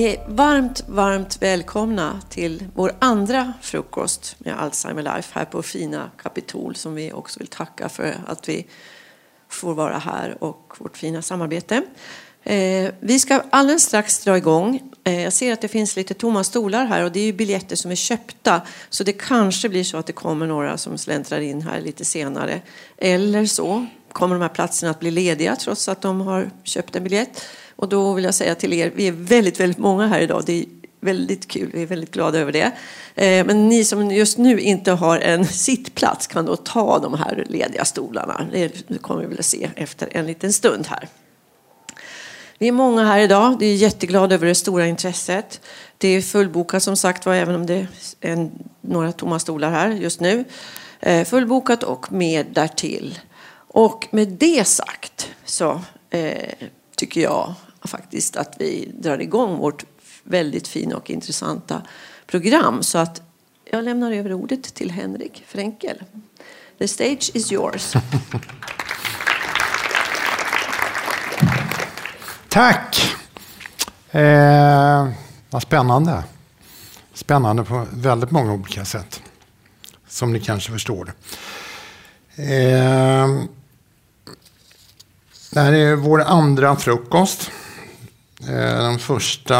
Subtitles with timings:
[0.00, 6.10] Ni är varmt, varmt välkomna till vår andra frukost med Alzheimer Life här på fina
[6.22, 8.66] Kapitol som vi också vill tacka för att vi
[9.48, 11.82] får vara här och vårt fina samarbete.
[12.44, 14.80] Eh, vi ska alldeles strax dra igång.
[15.04, 17.76] Eh, jag ser att det finns lite tomma stolar här och det är ju biljetter
[17.76, 18.62] som är köpta.
[18.90, 22.60] Så det kanske blir så att det kommer några som släntrar in här lite senare.
[22.98, 27.04] Eller så kommer de här platserna att bli lediga trots att de har köpt en
[27.04, 27.44] biljett.
[27.76, 30.42] Och då vill jag säga till er, vi är väldigt, väldigt många här idag.
[30.46, 30.64] Det är
[31.00, 32.72] väldigt kul, vi är väldigt glada över det.
[33.14, 37.44] Eh, men ni som just nu inte har en sittplats kan då ta de här
[37.48, 38.46] lediga stolarna.
[38.52, 41.08] Det kommer vi väl att se efter en liten stund här.
[42.60, 43.56] Vi är många här idag.
[43.58, 45.60] Vi är jätteglada över det stora intresset.
[45.98, 47.86] Det är fullbokat som sagt var, även om det
[48.20, 50.44] är några tomma stolar här just nu.
[51.00, 53.18] Eh, fullbokat och med därtill.
[53.52, 56.48] Och med det sagt så eh,
[56.96, 57.54] tycker jag
[57.84, 59.84] faktiskt att vi drar igång vårt
[60.22, 61.82] väldigt fina och intressanta
[62.26, 62.82] program.
[62.82, 63.22] Så att
[63.64, 66.02] jag lämnar över ordet till Henrik Fränkel.
[66.78, 67.94] The stage is yours.
[72.50, 73.16] Tack!
[74.10, 75.08] Eh,
[75.50, 76.24] vad spännande.
[77.14, 79.22] Spännande på väldigt många olika sätt.
[80.08, 81.12] Som ni kanske förstår.
[82.36, 83.28] Eh,
[85.50, 87.50] det här är vår andra frukost.
[88.40, 89.56] Eh, den första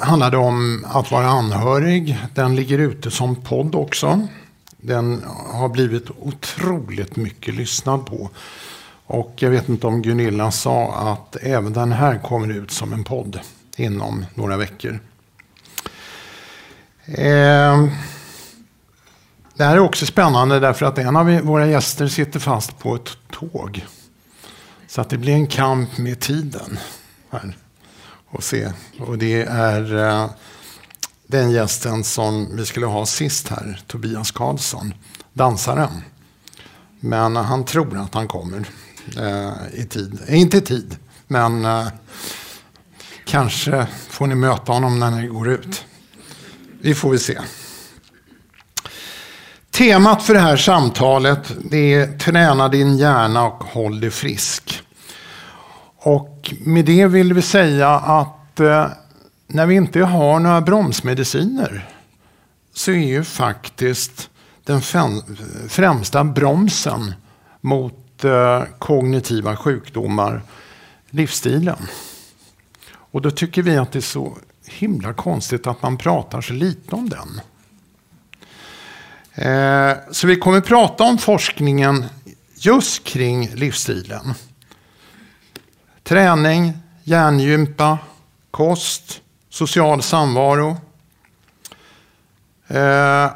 [0.00, 2.18] handlade om att vara anhörig.
[2.34, 4.28] Den ligger ute som podd också.
[4.76, 8.30] Den har blivit otroligt mycket lyssnad på.
[9.10, 13.04] Och jag vet inte om Gunilla sa att även den här kommer ut som en
[13.04, 13.40] podd
[13.76, 15.00] inom några veckor.
[17.06, 17.88] Eh,
[19.54, 23.16] det här är också spännande därför att en av våra gäster sitter fast på ett
[23.30, 23.86] tåg.
[24.86, 26.78] Så att det blir en kamp med tiden.
[27.30, 27.56] Här.
[28.28, 28.72] Och, se.
[29.00, 30.30] och det är eh,
[31.26, 34.94] den gästen som vi skulle ha sist här, Tobias Karlsson,
[35.32, 36.02] dansaren.
[37.00, 38.68] Men han tror att han kommer
[39.16, 40.18] Eh, i tid.
[40.26, 40.96] Eh, inte i tid,
[41.26, 41.86] men eh,
[43.24, 45.84] kanske får ni möta honom när ni går ut.
[46.80, 47.38] Vi får väl se.
[49.70, 54.82] Temat för det här samtalet det är träna din hjärna och håll dig frisk.
[55.96, 58.86] Och med det vill vi säga att eh,
[59.46, 61.88] när vi inte har några bromsmediciner
[62.74, 64.30] så är ju faktiskt
[64.64, 64.82] den
[65.68, 67.14] främsta bromsen
[67.60, 70.42] mot Eh, kognitiva sjukdomar
[71.10, 71.86] livsstilen.
[72.94, 76.94] Och då tycker vi att det är så himla konstigt att man pratar så lite
[76.94, 77.40] om den.
[79.34, 82.04] Eh, så vi kommer prata om forskningen
[82.54, 84.34] just kring livsstilen.
[86.02, 86.72] Träning,
[87.04, 87.98] hjärngympa,
[88.50, 90.76] kost, social samvaro.
[92.68, 93.30] Eh,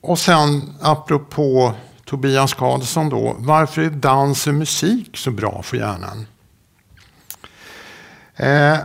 [0.00, 6.26] och sen apropå Tobias Karlsson då, varför är dans och musik så bra för hjärnan?
[8.36, 8.78] Eh,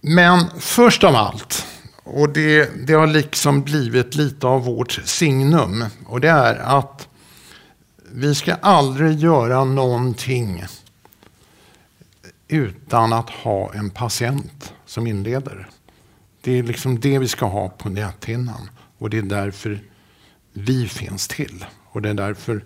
[0.00, 1.66] men först av allt
[2.10, 5.84] och det, det har liksom blivit lite av vårt signum.
[6.06, 7.08] Och det är att
[8.12, 10.64] vi ska aldrig göra någonting
[12.48, 15.68] utan att ha en patient som inleder.
[16.40, 18.70] Det är liksom det vi ska ha på näthinnan.
[18.98, 19.80] Och det är därför
[20.58, 21.64] vi finns till.
[21.90, 22.64] Och det är därför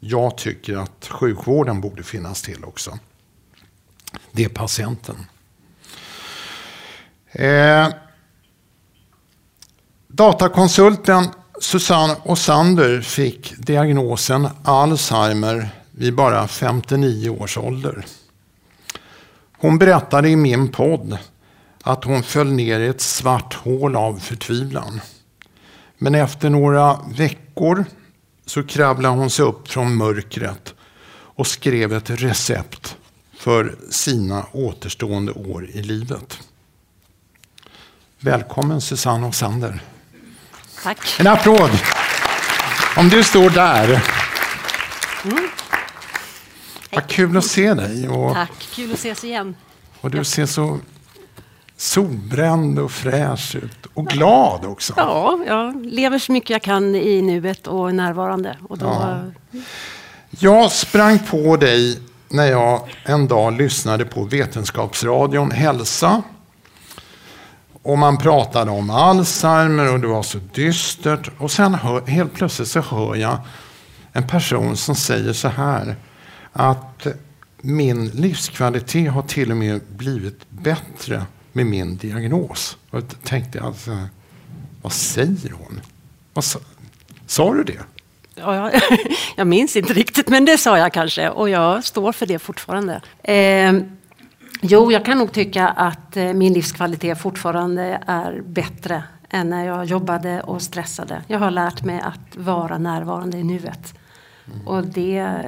[0.00, 2.98] jag tycker att sjukvården borde finnas till också.
[4.32, 5.16] Det är patienten.
[7.32, 7.88] Eh,
[10.08, 11.28] Datakonsulten
[11.60, 18.04] Susanne Osander fick diagnosen Alzheimer vid bara 59 års ålder.
[19.58, 21.18] Hon berättade i min podd
[21.82, 25.00] att hon föll ner i ett svart hål av förtvivlan.
[26.04, 27.84] Men efter några veckor
[28.46, 30.74] så kravlade hon sig upp från mörkret
[31.10, 32.96] och skrev ett recept
[33.38, 36.40] för sina återstående år i livet.
[38.20, 39.82] Välkommen Susanne Osander.
[40.82, 41.20] Tack.
[41.20, 41.70] En applåd.
[42.96, 44.02] Om du står där.
[45.24, 45.48] Mm.
[46.92, 48.08] Vad kul att se dig.
[48.08, 49.56] Och, Tack, kul att ses igen.
[50.00, 50.80] Och du ser så
[51.84, 53.86] solbränd och fräsch ut.
[53.94, 54.94] Och glad också.
[54.96, 58.56] Ja, jag lever så mycket jag kan i nuet och är närvarande.
[58.68, 58.86] Och då...
[58.86, 59.60] Ja.
[60.30, 66.22] Jag sprang på dig när jag en dag lyssnade på Vetenskapsradion Hälsa
[67.82, 71.30] och man pratade om Alzheimer och det var så dystert.
[71.38, 73.38] Och sen hör, helt plötsligt så hör jag
[74.12, 75.96] en person som säger så här.
[76.52, 77.06] Att
[77.60, 81.22] min livskvalitet har till och med blivit bättre
[81.54, 82.76] med min diagnos.
[82.90, 83.98] Och jag tänkte alltså,
[84.82, 85.80] vad säger hon?
[86.32, 86.58] Vad sa,
[87.26, 87.80] sa du det?
[88.34, 88.82] Ja, jag,
[89.36, 93.00] jag minns inte riktigt, men det sa jag kanske och jag står för det fortfarande.
[93.22, 93.72] Eh,
[94.60, 99.84] jo, jag kan nog tycka att eh, min livskvalitet fortfarande är bättre än när jag
[99.84, 101.22] jobbade och stressade.
[101.26, 103.94] Jag har lärt mig att vara närvarande i nuet.
[104.46, 104.68] Mm.
[104.68, 105.42] Och det,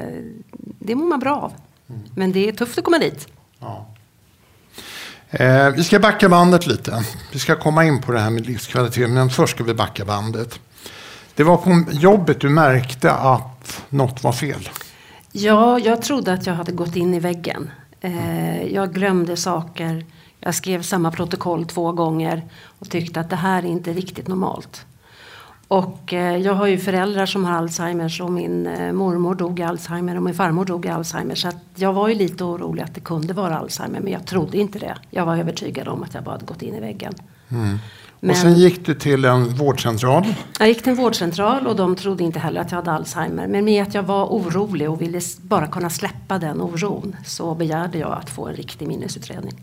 [0.79, 1.53] det mår man bra av.
[1.89, 2.03] Mm.
[2.15, 3.29] Men det är tufft att komma dit.
[5.31, 7.05] Eh, vi ska backa bandet lite.
[7.33, 10.61] Vi ska komma in på det här med livskvalitet, men först ska vi backa bandet.
[11.35, 14.69] Det var på jobbet du märkte att något var fel?
[15.33, 17.71] Ja, jag trodde att jag hade gått in i väggen.
[18.01, 20.05] Eh, jag glömde saker.
[20.41, 22.45] Jag skrev samma protokoll två gånger
[22.79, 24.87] och tyckte att det här är inte riktigt normalt.
[25.69, 29.63] Och eh, jag har ju föräldrar som har Alzheimers och min eh, mormor dog i
[29.63, 31.35] Alzheimer och min farmor dog i Alzheimer.
[31.35, 34.79] Så jag var ju lite orolig att det kunde vara Alzheimer men jag trodde inte
[34.79, 34.97] det.
[35.11, 37.15] Jag var övertygad om att jag bara hade gått in i väggen.
[37.49, 37.79] Mm.
[38.21, 40.25] Men, och sen gick du till en vårdcentral?
[40.59, 43.47] Jag gick till en vårdcentral och de trodde inte heller att jag hade Alzheimer.
[43.47, 47.99] Men med att jag var orolig och ville bara kunna släppa den oron så begärde
[47.99, 49.55] jag att få en riktig minnesutredning.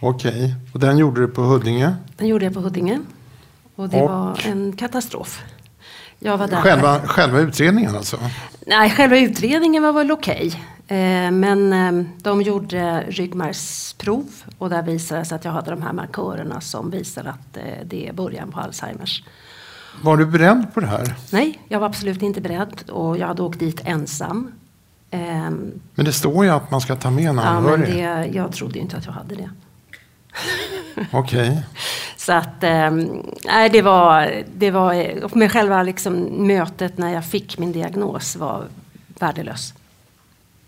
[0.00, 1.94] Okej, och den gjorde du på Huddinge?
[2.16, 3.00] Den gjorde jag på Huddinge.
[3.76, 5.42] Och det och, var en katastrof.
[6.18, 8.18] Jag var där själva, själva utredningen alltså?
[8.66, 10.46] Nej, själva utredningen var väl okej.
[10.46, 10.60] Okay.
[10.98, 14.26] Eh, men eh, de gjorde ryggmärgsprov
[14.58, 17.62] och där visade det sig att jag hade de här markörerna som visar att eh,
[17.84, 19.24] det är början på Alzheimers.
[20.02, 21.14] Var du beredd på det här?
[21.32, 24.52] Nej, jag var absolut inte beredd och jag hade åkt dit ensam.
[25.10, 27.88] Ehm, men det står ju att man ska ta med en anhörig.
[27.88, 29.50] Ja, men det, jag trodde inte att jag hade det.
[31.10, 31.50] Okej.
[31.50, 31.62] Okay.
[32.16, 32.90] Så att, eh,
[33.44, 36.14] nej, det var, det var, med själva liksom
[36.46, 38.64] mötet när jag fick min diagnos var
[39.18, 39.74] värdelös.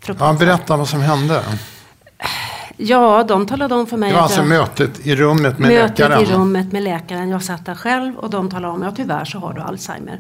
[0.07, 1.43] Ja, berätta vad som hände.
[2.77, 4.09] Ja, de talade om för mig.
[4.09, 6.11] Det var alltså jag, mötet i rummet med mötet läkaren?
[6.11, 7.29] Mötet i rummet med läkaren.
[7.29, 10.19] Jag satt där själv och de talade om att ja, tyvärr så har du Alzheimer.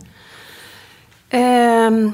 [1.30, 2.12] Ehm,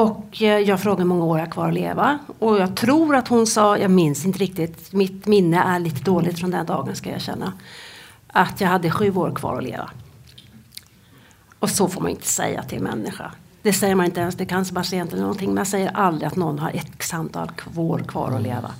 [0.00, 2.18] och eh, jag frågade hur många år jag kvar att leva.
[2.38, 6.38] Och jag tror att hon sa, jag minns inte riktigt, mitt minne är lite dåligt
[6.38, 7.52] från den dagen ska jag känna.
[8.26, 9.90] Att jag hade sju år kvar att leva.
[11.58, 13.32] Och så får man inte säga till en människa.
[13.62, 15.54] Det säger man inte ens till cancerpatienter eller någonting.
[15.54, 18.70] Man säger aldrig att någon har ett antal år kvar att leva.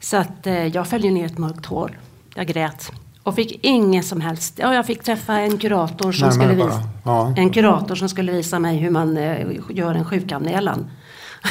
[0.00, 1.96] Så att eh, jag följde ner ett mörkt hål.
[2.34, 2.92] Jag grät.
[3.24, 7.34] Och fick ingen som helst, ja jag fick träffa en kurator som, skulle visa, ja.
[7.36, 10.90] en kurator som skulle visa mig hur man eh, gör en sjukanmälan.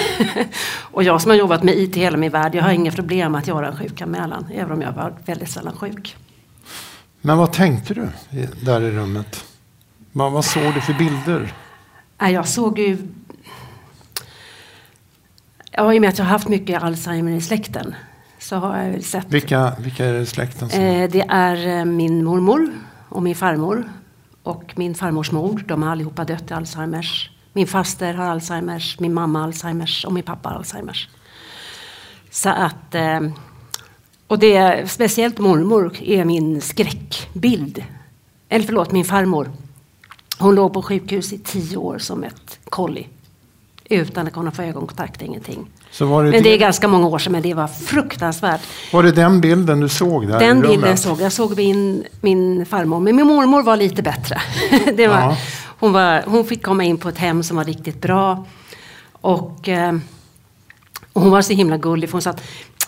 [0.91, 3.47] och jag som har jobbat med IT hela min värld, jag har inga problem att
[3.47, 4.45] göra en sjukanmälan.
[4.53, 6.15] Även om jag var väldigt sällan sjuk.
[7.21, 8.09] Men vad tänkte du
[8.61, 9.45] där i rummet?
[10.11, 11.53] Vad, vad såg du för bilder?
[12.17, 12.97] Jag såg ju...
[15.71, 17.95] Ja, I och med att jag har haft mycket Alzheimer i släkten
[18.43, 19.25] så har jag väl sett.
[19.29, 20.69] Vilka, vilka är det släkten?
[20.69, 20.79] Som...
[20.79, 22.71] Eh, det är eh, min mormor
[23.09, 23.89] och min farmor
[24.43, 25.63] och min farmors mor.
[25.67, 27.29] De har allihopa dött i Alzheimers.
[27.53, 31.09] Min faster har Alzheimers, min mamma Alzheimers och min pappa Alzheimers.
[32.31, 33.19] Så att, eh,
[34.27, 37.83] och det är speciellt mormor är min skräckbild.
[38.49, 39.51] Eller förlåt, min farmor.
[40.39, 43.07] Hon låg på sjukhus i tio år som ett kolli.
[43.89, 45.67] Utan att kunna få ögonkontakt, ingenting.
[45.99, 48.61] Men det, det är ganska många år sedan, men det var fruktansvärt.
[48.93, 51.31] Var det den bilden du såg där Den bilden såg jag.
[51.31, 52.99] såg min, min farmor.
[52.99, 54.41] Men min mormor var lite bättre.
[54.95, 55.37] det var, ja.
[55.79, 58.45] hon, var, hon fick komma in på ett hem som var riktigt bra.
[59.11, 59.95] Och, eh,
[61.13, 62.09] och hon var så himla gullig.
[62.09, 62.33] För hon sa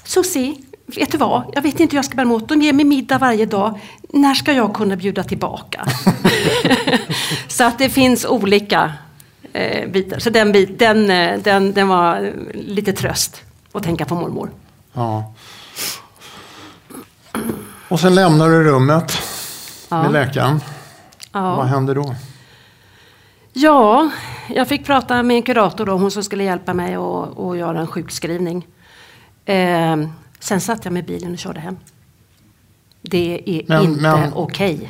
[0.03, 1.43] Susie, vet du vad?
[1.53, 2.47] Jag vet inte hur jag ska bära emot.
[2.47, 3.79] De ger mig middag varje dag.
[4.13, 5.87] När ska jag kunna bjuda tillbaka?
[7.47, 8.93] så att det finns olika
[9.55, 10.19] eh, bitar.
[10.19, 14.49] Så den, bit, den, eh, den, den var lite tröst att tänka på mormor.
[14.93, 15.33] Ja.
[17.87, 19.17] Och sen lämnar du rummet
[19.89, 20.03] ja.
[20.03, 20.59] med läkaren.
[21.31, 21.55] Ja.
[21.55, 22.15] Vad hände då?
[23.53, 24.09] Ja,
[24.49, 27.79] jag fick prata med en kurator, då, hon som skulle hjälpa mig att, att göra
[27.79, 28.67] en sjukskrivning.
[29.45, 29.97] Eh,
[30.39, 31.77] sen satt jag med bilen och körde hem.
[33.01, 34.75] Det är men, inte okej.
[34.75, 34.87] Okay.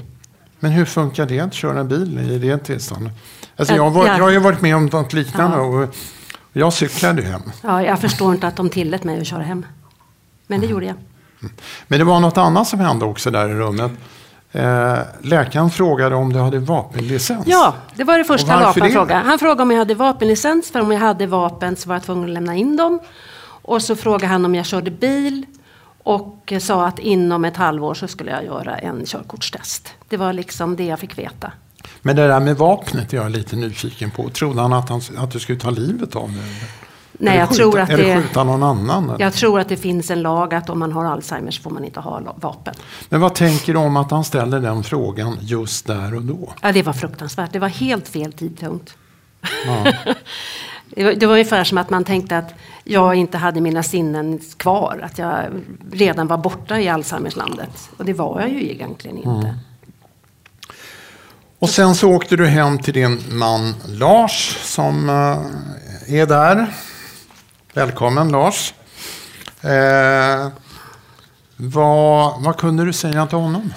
[0.65, 3.13] Men hur funkar det att köra bil i det tillståndet?
[3.55, 5.57] Alltså jag, var, jag har ju varit med om något liknande.
[5.57, 5.95] Och
[6.53, 7.41] jag cyklade hem.
[7.61, 9.65] Ja, jag förstår inte att de tillät mig att köra hem.
[10.47, 10.73] Men det mm.
[10.73, 10.95] gjorde jag.
[11.41, 11.53] Mm.
[11.87, 13.91] Men det var något annat som hände också där i rummet.
[14.51, 17.47] Eh, läkaren frågade om du hade vapenlicens.
[17.47, 19.21] Ja, det var det första vapen frågade.
[19.25, 20.71] Han frågade om jag hade vapenlicens.
[20.71, 22.99] För om jag hade vapen så var jag tvungen att lämna in dem.
[23.61, 25.45] Och så frågade han om jag körde bil.
[26.05, 29.93] Och sa att inom ett halvår så skulle jag göra en körkortstest.
[30.09, 31.51] Det var liksom det jag fick veta.
[32.01, 34.29] Men det där med vapnet är jag lite nyfiken på.
[34.29, 36.43] Trodde han att, han, att du skulle ta livet av dig?
[37.11, 39.09] Nej, jag skjuta, tror att det, skjuta någon annan?
[39.09, 39.21] eller?
[39.25, 41.99] jag tror att det finns en lag att om man har Alzheimers får man inte
[41.99, 42.73] ha vapen.
[43.09, 46.53] Men vad tänker du om att han ställer den frågan just där och då?
[46.61, 47.53] Ja, det var fruktansvärt.
[47.53, 48.97] Det var helt fel tidpunkt.
[49.65, 49.93] Ja.
[50.89, 54.99] Det var, ungefär som att man tänkte att jag inte hade mina sinnen kvar.
[55.03, 55.45] Att jag
[55.91, 57.89] redan var borta i Alzheimerslandet.
[57.97, 59.47] Och det var jag ju egentligen inte.
[59.47, 59.55] Mm.
[61.59, 66.67] Och sen så åkte du hem till din man Lars som eh, är där.
[67.73, 68.73] Välkommen Lars.
[69.61, 70.47] Eh,
[71.57, 73.73] vad, vad kunde du säga till honom?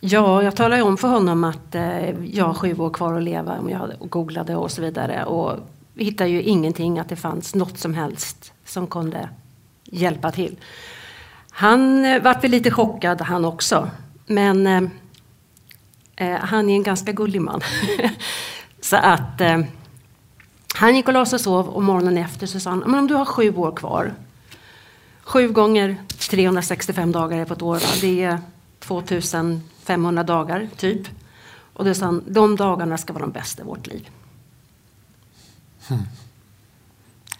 [0.00, 3.58] Ja, jag talade om för honom att eh, jag har sju år kvar att leva.
[3.58, 5.24] Och jag googlade och så vidare.
[5.24, 5.56] Och
[5.94, 9.28] hittade ju ingenting att det fanns något som helst som kunde
[9.84, 10.56] hjälpa till.
[11.50, 13.90] Han eh, vart väl lite chockad han också.
[14.26, 14.82] Men eh,
[16.16, 17.60] eh han är en ganska gullig man.
[18.80, 19.60] så att eh,
[20.74, 23.06] han gick och la sig och sov och morgonen efter så sa han, men om
[23.06, 24.14] du har sju år kvar.
[25.22, 25.96] Sju gånger
[26.30, 27.74] 365 dagar är på ett år.
[27.74, 27.88] Va?
[28.00, 28.38] Det är
[28.80, 31.08] 2000 2500 dagar typ.
[31.72, 34.08] Och då sa de dagarna ska vara de bästa i vårt liv.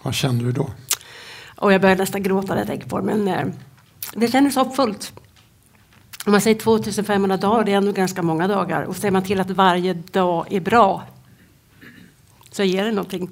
[0.03, 0.71] Vad kände du då?
[1.57, 3.05] Och jag började nästan gråta när jag tänkte på det.
[3.05, 3.47] Men eh,
[4.13, 5.13] det kändes hoppfullt.
[6.27, 8.83] Om man säger 2500 dagar, det är ändå ganska många dagar.
[8.83, 11.05] Och ser man till att varje dag är bra
[12.51, 13.31] så ger det någonting.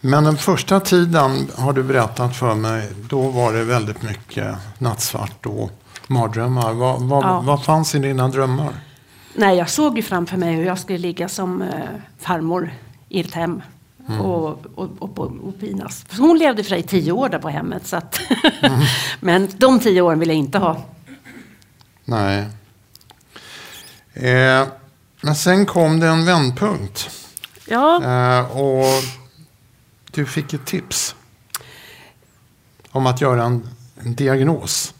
[0.00, 5.46] Men den första tiden har du berättat för mig, då var det väldigt mycket nattsvart
[5.46, 5.70] och
[6.08, 6.72] mardrömmar.
[6.72, 7.40] Vad, vad, Ja.
[7.40, 8.74] vad fanns i dina drömmar?
[9.34, 11.68] Nej, jag såg ju framför mig hur jag skulle ligga som eh,
[12.18, 12.70] farmor
[13.08, 13.62] i ett hem.
[14.20, 16.04] Och, och, och, och, och pinas.
[16.18, 17.86] Hon levde för sig i tio år där på hemmet.
[17.86, 18.20] Så att
[19.20, 20.82] Men de tio åren vill jag inte ha.
[22.04, 22.46] Nej.
[24.14, 24.66] Eh,
[25.20, 27.10] men sen kom det en vändpunkt.
[27.68, 28.84] Ja, Eh, och
[30.10, 31.14] du fick ett tips.
[32.90, 33.68] Om att göra en,
[34.04, 34.93] en diagnos.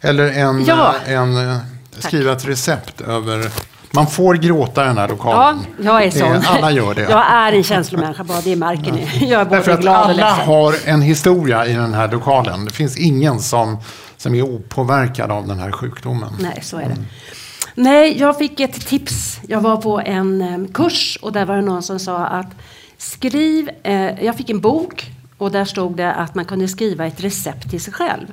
[0.00, 0.94] Eller en, Ja.
[1.06, 1.56] eh, en, eh,
[1.98, 3.50] skriva ett recept över...
[3.92, 5.60] Man får gråta i den här ja lokalen.
[5.82, 6.42] jag är sån.
[6.56, 7.00] Alla gör det.
[7.10, 9.28] Jag är en känslomänniska, bara det märker ni.
[9.30, 10.46] Jag är både Därför att glad och alla ledsen.
[10.46, 12.64] har en historia i den här lokalen.
[12.64, 13.78] Det finns ingen som,
[14.16, 16.32] som är opåverkad av den här sjukdomen.
[16.40, 16.96] Nej, så är det.
[17.74, 19.40] Nej, jag fick ett tips.
[19.48, 22.50] Jag var på en kurs och där var det någon som sa att
[22.98, 27.20] skriv, eh, jag fick en bok och där stod det att man kunde skriva ett
[27.24, 28.26] recept till sig själv.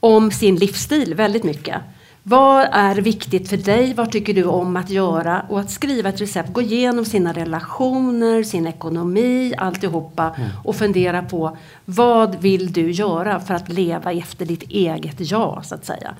[0.00, 1.76] Om sin livsstil, väldigt mycket.
[2.22, 3.94] Vad är viktigt för dig?
[3.94, 5.44] Vad tycker du om att göra?
[5.48, 11.56] Och att skriva ett recept, gå igenom sina relationer, sin ekonomi, alltihopa och fundera på
[11.84, 16.14] vad vill du göra för att leva efter ditt eget jag, så att säga.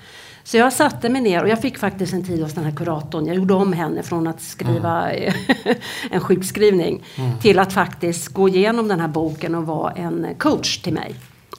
[0.45, 3.27] Så jag satte mig ner och jag fick faktiskt en tid hos den här kuratorn.
[3.27, 5.11] Jag gjorde om henne från att skriva
[6.11, 7.03] en sjukskrivning
[7.43, 11.15] till att faktiskt gå igenom den här boken och vara en coach till mig.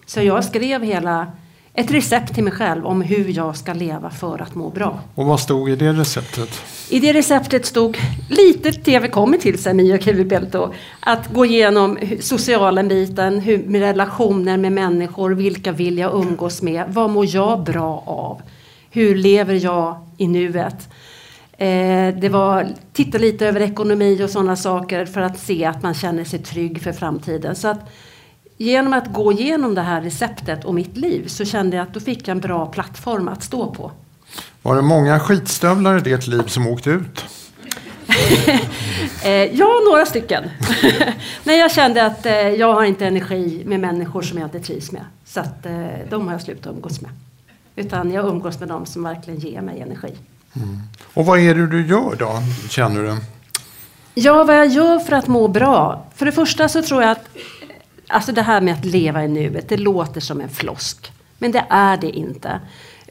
[0.06, 1.28] Så jag skrev hela
[1.74, 5.00] ett recept till mig själv om hur jag ska leva för att må bra.
[5.16, 6.50] Och vad stod i det receptet?
[6.90, 7.98] I det receptet stod
[8.30, 10.74] lite tv kommer till sig, Mio Kivibelto.
[11.00, 17.10] Att gå igenom sociala biten, hur, relationer med människor, vilka vill jag umgås med, vad
[17.10, 18.42] mår jag bra av?
[18.90, 20.90] Hur lever jag i nuet?
[21.58, 25.94] Eh, det var titta lite över ekonomi och sådana saker för att se att man
[25.94, 27.56] känner sig trygg för framtiden.
[27.56, 27.80] Så att
[28.62, 32.00] genom att gå igenom det här receptet och mitt liv så kände jag att då
[32.00, 33.92] fick jag en bra plattform att stå på.
[34.62, 37.26] Var det många skitstövlar i ditt liv som åkte ut?
[39.24, 40.44] Eh, ja, några stycken.
[41.44, 44.92] Nej, jag kände att eh, jag har inte energi med människor som jag inte trivs
[44.92, 45.06] med.
[45.26, 47.12] Så att, eh, de har jag slutat umgås med.
[47.76, 50.14] Utan jag umgås med dem som verkligen ger mig energi.
[51.14, 52.40] Och vad är det du gör då,
[52.70, 53.18] känner du?
[54.14, 56.06] Ja, vad jag gör för att må bra.
[56.16, 57.28] För det första så tror jag att
[58.12, 61.12] alltså det här med att leva i nuet, det låter som en flosk.
[61.38, 62.60] Men det är det inte.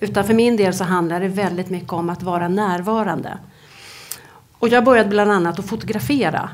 [0.00, 3.38] Utan för min del så handlar det väldigt mycket om att vara närvarande.
[4.58, 6.50] Och jag började bland annat att fotografera.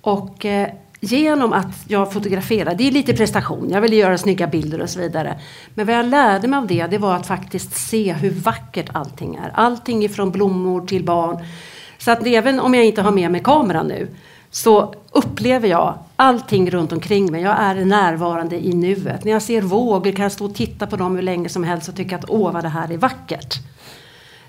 [0.00, 0.68] Och eh,
[1.00, 5.00] genom att jag fotograferade, det är lite prestation, jag ville göra snygga bilder och så
[5.00, 5.40] vidare.
[5.74, 9.36] Men vad jag lärde mig av det, det var att faktiskt se hur vackert allting
[9.36, 9.50] är.
[9.54, 11.44] Allting ifrån blommor till barn.
[11.98, 14.08] Så att även om jag inte har med mig kameran nu
[14.50, 17.42] så upplever jag allting runt omkring mig.
[17.42, 19.24] Jag är närvarande i nuet.
[19.24, 21.88] När jag ser vågor kan jag stå och titta på dem hur länge som helst
[21.88, 23.54] och tycka att åh vad det här är vackert.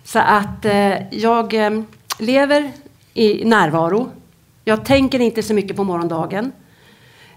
[0.03, 1.81] Så att eh, jag eh,
[2.19, 2.71] lever
[3.13, 4.09] i närvaro.
[4.65, 6.51] Jag tänker inte så mycket på morgondagen.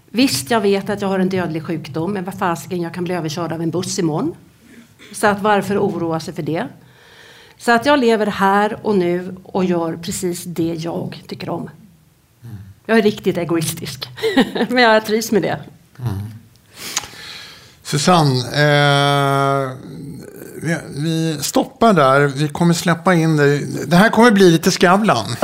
[0.09, 3.13] Visst, jag vet att jag har en dödlig sjukdom, men vad fasiken, jag kan bli
[3.13, 4.35] överkörd av en buss imorgon.
[5.11, 6.67] Så att varför oroa sig för det?
[7.57, 11.69] Så att jag lever här och nu och gör precis det jag tycker om.
[12.85, 14.09] Jag är riktigt egoistisk.
[14.69, 15.59] Men jag trivs med det.
[15.99, 16.33] Mm.
[17.83, 19.71] Susanne, eh,
[20.61, 22.21] vi, vi, stoppar där.
[22.21, 23.65] Vi kommer släppa in dig.
[23.87, 25.35] Det här kommer bli lite Skavlan.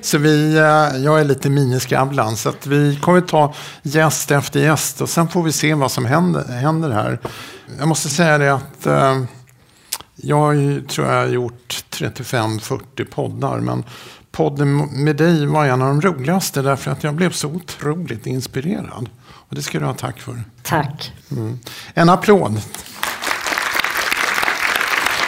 [0.00, 2.36] Så vi, eh, jag är lite miniskavlan.
[2.36, 6.04] Så att vi kommer ta gäst efter gäst och sen får vi se vad som
[6.04, 7.18] händer, händer här.
[7.78, 9.22] Jag måste säga det att eh,
[10.16, 10.56] jag
[10.88, 13.60] tror jag har gjort 35-40 poddar.
[13.60, 13.84] Men
[14.32, 19.08] podden med dig var en av de roligaste därför att jag blev så otroligt inspirerad.
[19.26, 20.42] Och det ska du ha tack för.
[20.62, 21.12] Tack.
[21.30, 21.58] Mm.
[21.94, 22.62] En applåd.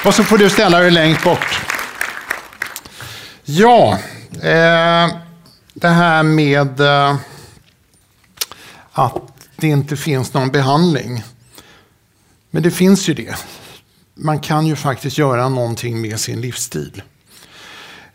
[0.04, 1.60] Och så får du ställa dig längst bort.
[3.44, 3.98] Ja,
[4.32, 5.16] eh,
[5.74, 7.16] det här med eh,
[8.92, 9.14] att
[9.56, 11.24] det inte finns någon behandling.
[12.50, 13.36] Men det finns ju det.
[14.14, 17.02] Man kan ju faktiskt göra någonting med sin livsstil.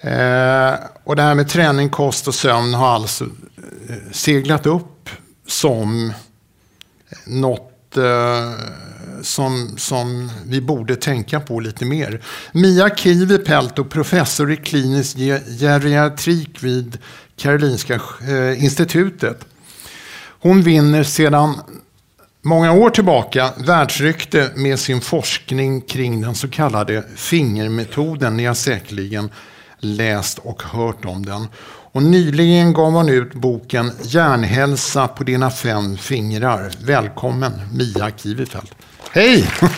[0.01, 0.73] Eh,
[1.03, 5.09] och det här med träning, kost och sömn har alltså eh, seglat upp
[5.47, 6.13] som
[7.25, 8.51] något eh,
[9.21, 12.21] som, som vi borde tänka på lite mer.
[12.51, 15.17] Mia Kivipelto, professor i klinisk
[15.59, 16.97] geriatrik vid
[17.35, 19.45] Karolinska eh, institutet.
[20.39, 21.53] Hon vinner sedan
[22.41, 28.37] många år tillbaka världsrykte med sin forskning kring den så kallade fingermetoden.
[28.37, 29.29] Ni har säkerligen
[29.79, 31.47] läst och hört om den.
[31.91, 36.71] Och nyligen gav hon ut boken Hjärnhälsa på dina fem fingrar.
[36.79, 38.69] Välkommen Mia Kivifeld.
[39.11, 39.49] Hej!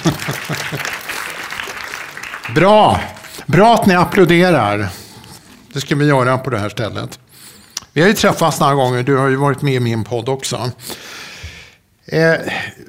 [2.56, 3.02] Bra!
[3.46, 4.90] Bra att ni applåderar.
[5.74, 7.20] Det ska vi göra på det här stället.
[7.94, 9.04] Vi har ju träffats några gånger.
[9.04, 10.72] Du har ju varit med i min podd också.
[12.06, 12.34] Eh,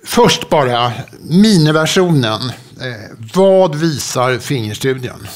[0.04, 2.40] först bara, miniversionen.
[2.80, 5.26] Eh, vad visar fingerstudien?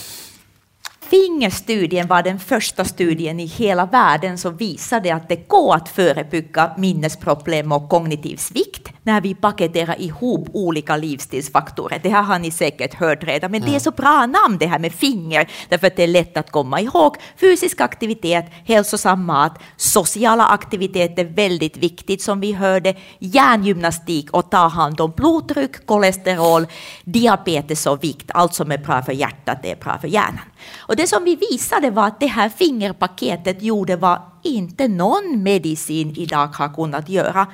[1.15, 6.75] Fingerstudien var den första studien i hela världen som visade att det går att förebygga
[6.79, 12.01] minnesproblem och kognitiv svikt när vi paketerar ihop olika livsstilsfaktorer.
[12.03, 14.79] Det här har ni säkert hört redan, men det är så bra namn det här
[14.79, 17.17] med finger, därför att det är lätt att komma ihåg.
[17.41, 25.01] Fysisk aktivitet, hälsosam mat, sociala aktiviteter väldigt viktigt som vi hörde, hjärngymnastik och ta hand
[25.01, 26.67] om blodtryck, kolesterol,
[27.05, 28.31] diabetes och vikt.
[28.35, 30.45] Allt som är bra för hjärtat, är bra för hjärnan.
[30.77, 36.15] Och det som vi visade var att det här fingerpaketet gjorde vad inte någon medicin
[36.17, 37.47] idag har kunnat göra.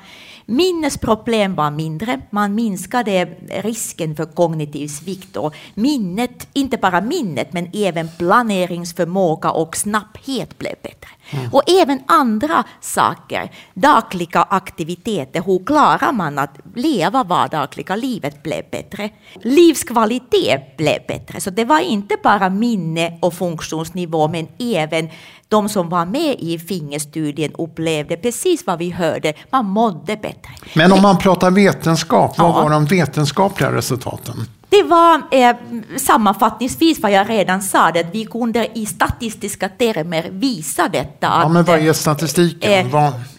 [0.46, 7.70] Minnesproblem var mindre, man minskade risken för kognitiv svikt och minnet, inte bara minnet, men
[7.72, 11.08] även planeringsförmåga och snabbhet blev bättre.
[11.30, 11.48] Mm.
[11.52, 19.10] Och även andra saker, dagliga aktiviteter, hur klarar man att leva vardagliga livet blev bättre.
[19.42, 25.08] Livskvalitet blev bättre, så det var inte bara minne och funktionsnivå, men även
[25.48, 30.50] de som var med i fingerstudien upplevde precis vad vi hörde, man mådde bättre.
[30.74, 32.62] Men om man pratar vetenskap, vad ja.
[32.62, 34.46] var de vetenskapliga resultaten?
[34.70, 35.56] Det var eh,
[35.96, 41.26] sammanfattningsvis vad jag redan sa, det att vi kunde i statistiska termer visa detta.
[41.26, 42.90] Ja, men vad är statistiken?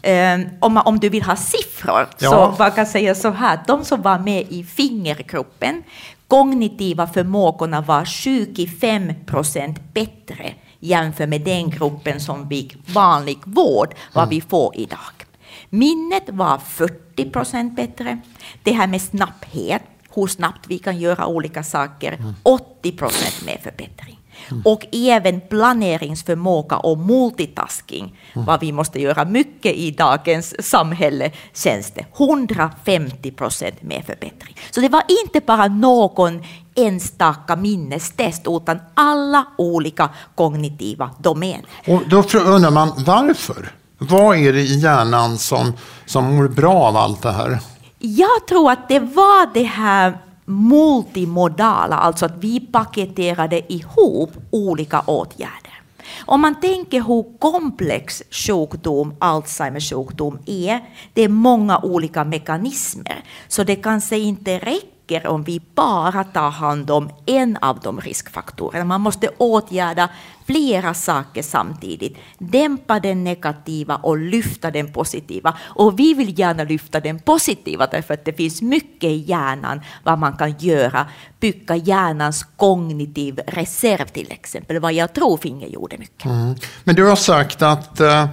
[0.02, 2.30] Eh, eh, om, om du vill ha siffror, ja.
[2.30, 5.84] så man kan säga så här, de som var med i fingergruppen,
[6.28, 14.24] kognitiva förmågorna var 25 procent bättre jämfört med den gruppen som fick vanlig vård, vad
[14.24, 14.30] mm.
[14.30, 15.26] vi får idag.
[15.70, 18.20] Minnet var 40 procent bättre.
[18.64, 19.84] Det här med snabbhet,
[20.16, 24.18] hur snabbt vi kan göra olika saker, 80 procent mer förbättring.
[24.52, 24.62] Mm.
[24.66, 28.46] Och även planeringsförmåga och multitasking, mm.
[28.46, 34.58] vad vi måste göra mycket i dagens samhälle, känns det 150 procent mer förbättring.
[34.72, 36.44] Så det var inte bara någon
[36.76, 41.66] enstaka minnestest, utan alla olika kognitiva domäner.
[41.88, 43.72] Och då undrar man varför?
[43.98, 45.74] Vad är det i hjärnan som,
[46.06, 47.60] som mår bra av allt det här?
[48.04, 55.82] Jag tror att det var det här multimodala, alltså att vi paketerade ihop olika åtgärder.
[56.26, 60.80] Om man tänker hur komplex sjukdom, Alzheimers sjukdom är,
[61.14, 66.50] det är många olika mekanismer, så det kanske inte räcker räcker om vi bara tar
[66.50, 68.86] hand om en av de riskfaktorerna.
[68.86, 70.10] Man måste åtgärda
[70.46, 72.18] flera saker samtidigt.
[72.38, 75.58] Dämpa den negativa och lyfta den positiva.
[75.76, 80.20] Och vi vill gärna lyfta den positiva därför att det finns mycket i hjärnan vad
[80.20, 81.08] man kan göra.
[81.40, 86.26] Bygga hjärnans kognitiv reserv till exempel, vad jag tror Finger gjorde mycket.
[86.26, 86.56] Mm.
[86.84, 88.26] Men du har sagt att uh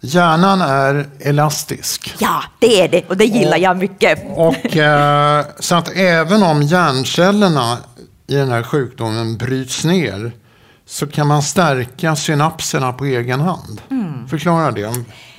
[0.00, 2.14] Hjärnan är elastisk.
[2.18, 4.18] Ja, det är det och det gillar och, jag mycket.
[4.36, 7.78] Och, eh, så att även om hjärncellerna
[8.26, 10.32] i den här sjukdomen bryts ner
[10.86, 13.80] så kan man stärka synapserna på egen hand.
[13.90, 14.28] Mm.
[14.28, 14.94] Förklara det.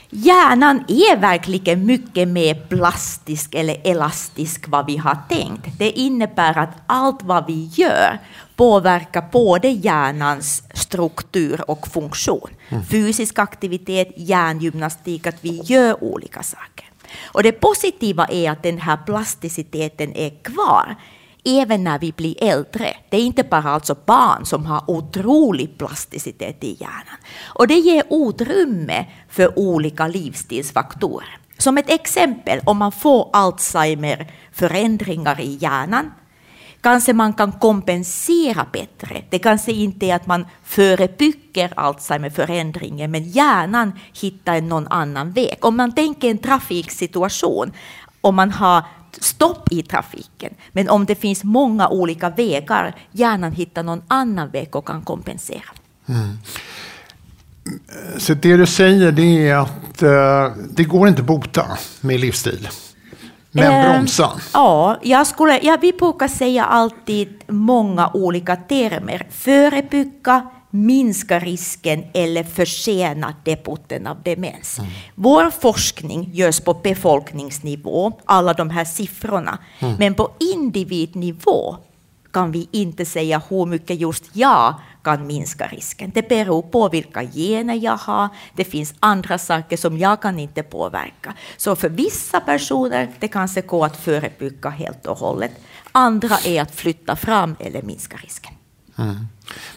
[0.09, 5.67] Hjärnan är verkligen mycket mer plastisk eller elastisk vad vi har tänkt.
[5.77, 8.19] Det innebär att allt vad vi gör
[8.59, 12.49] påverkar både hjärnans struktur och funktion.
[12.69, 12.85] Mm.
[12.85, 16.85] Fysisk aktivitet, hjärngymnastik, att vi gör olika saker.
[17.25, 20.95] Och det positiva är att den här plasticiteten är kvar
[21.45, 22.97] även när vi blir äldre.
[23.09, 27.17] Det är inte bara alltså barn som har otrolig plasticitet i hjärnan.
[27.45, 31.37] Och det ger utrymme för olika livsstilsfaktorer.
[31.57, 36.11] Som ett exempel, om man får Alzheimer förändringar i hjärnan,
[36.81, 39.23] kanske man kan kompensera bättre.
[39.29, 45.57] Det kanske inte är att man förebygger Alzheimer-förändringen, men hjärnan hittar någon annan väg.
[45.61, 47.71] Om man tänker en trafiksituation,
[48.21, 50.53] om man har stopp i trafiken.
[50.71, 55.69] Men om det finns många olika vägar, hjärnan hittar någon annan väg och kan kompensera.
[56.05, 56.37] Mm.
[58.17, 61.65] Så det du säger det är att eh, det går inte att bota
[62.01, 62.69] med livsstil?
[63.51, 64.31] Men ehm, bromsa?
[64.53, 69.27] ja, jag, skulle, jag, vi brukar säga alltid många olika termer.
[69.31, 74.79] Förebygga, minska risken eller försena debuten av demens.
[74.79, 74.91] Mm.
[75.15, 79.57] Vår forskning görs på befolkningsnivå, alla de här siffrorna.
[79.79, 79.95] Mm.
[79.99, 81.77] Men på individnivå
[82.33, 86.11] kan vi inte säga hur mycket just jag kan minska risken.
[86.13, 88.29] Det beror på vilka gener jag har.
[88.55, 91.33] Det finns andra saker som jag kan inte påverka.
[91.57, 95.51] Så för vissa personer det kanske går att förebygga helt och hållet.
[95.91, 98.53] Andra är att flytta fram eller minska risken.
[98.97, 99.27] Mm.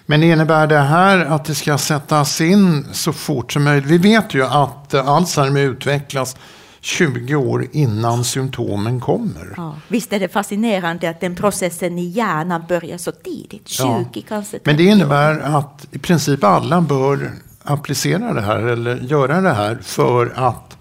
[0.06, 3.90] Men innebär det här att det ska sättas in så fort som möjligt?
[3.90, 6.36] Vi vet ju att eh, Alzheimer utvecklas
[6.84, 9.54] 20 år innan symptomen kommer.
[9.56, 14.22] Ja, visst är det fascinerande att den processen i hjärnan börjar så tidigt, 20 ja.
[14.28, 14.58] kanske.
[14.64, 17.32] Men det innebär att i princip alla bör
[17.64, 20.78] applicera det här eller göra det här för att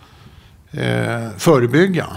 [0.71, 2.07] eh, förebygga.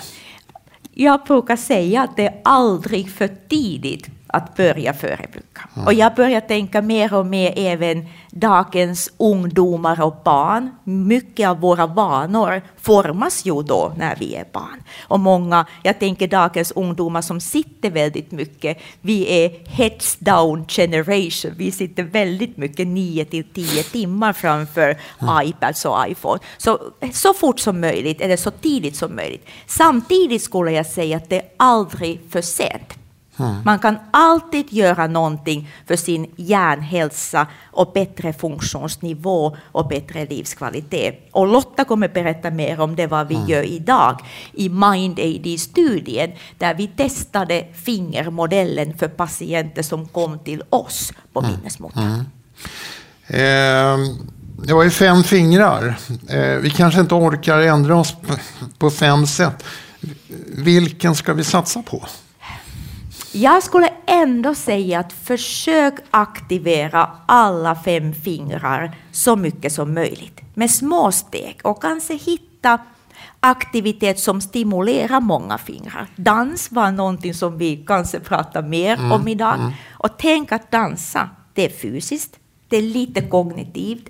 [0.94, 5.68] Jag brukar säga att det är aldrig för tidigt att börja förebygga.
[5.74, 5.86] Mm.
[5.86, 10.70] Och jag börjar tänka mer och mer även dagens ungdomar och barn.
[10.84, 14.82] Mycket av våra vanor formas ju då när vi är barn.
[15.02, 21.52] Och många, jag tänker dagens ungdomar som sitter väldigt mycket, vi är heads down generation.
[21.56, 25.48] Vi sitter väldigt mycket, 9 till 10 timmar framför mm.
[25.48, 26.40] iPads och iPhone.
[26.58, 26.78] Så,
[27.12, 29.46] så fort som möjligt, eller så tidigt som möjligt.
[29.66, 33.03] Samtidigt skulle jag säga att det är aldrig för sent.
[33.36, 41.28] Man kan alltid göra någonting för sin hjärnhälsa och bättre funktionsnivå och bättre livskvalitet.
[41.32, 43.48] Och Lotta kommer berätta mer om det vad vi mm.
[43.48, 44.20] gör idag
[44.52, 51.52] i MindAD-studien där vi testade fingermodellen för patienter som kom till oss på mm.
[51.52, 52.26] minnesmottagningen.
[53.26, 54.02] Mm.
[54.04, 54.16] Eh,
[54.66, 55.98] det var ju fem fingrar.
[56.28, 58.14] Eh, vi kanske inte orkar ändra oss
[58.78, 59.64] på fem sätt.
[60.56, 62.06] Vilken ska vi satsa på?
[63.36, 70.70] Jag skulle ändå säga att försök aktivera alla fem fingrar så mycket som möjligt med
[70.70, 72.78] små steg och kanske hitta
[73.40, 76.06] aktivitet som stimulerar många fingrar.
[76.16, 79.54] Dans var någonting som vi kanske pratar mer mm, om idag.
[79.54, 79.72] Mm.
[79.90, 84.08] Och tänk att dansa, det är fysiskt, det är lite kognitivt,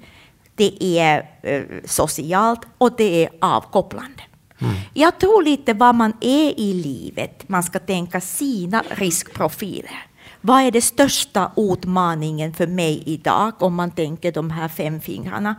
[0.55, 4.23] det är eh, socialt och det är avkopplande.
[4.61, 4.75] Mm.
[4.95, 10.07] Jag tror lite vad man är i livet, man ska tänka sina riskprofiler.
[10.40, 15.55] Vad är det största utmaningen för mig idag om man tänker de här fem fingrarna?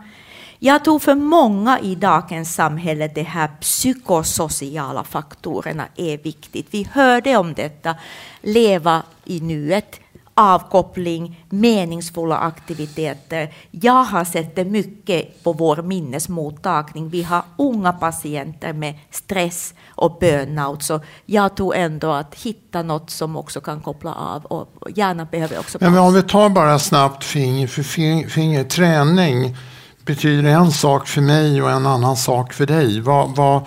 [0.58, 6.66] Jag tror för många i dagens samhälle de här psykosociala faktorerna är viktigt.
[6.70, 7.94] Vi hörde om detta,
[8.42, 10.00] leva i nuet
[10.38, 13.52] avkoppling, meningsfulla aktiviteter.
[13.70, 17.08] Jag har sett det mycket på vår minnesmottagning.
[17.08, 23.10] Vi har unga patienter med stress och burnout, så jag tror ändå att hitta något
[23.10, 26.78] som också kan koppla av och gärna behöver också ja, men Om vi tar bara
[26.78, 27.82] snabbt finger för
[28.28, 29.56] finger, träning
[30.04, 33.00] betyder en sak för mig och en annan sak för dig.
[33.00, 33.62] Vad, vad,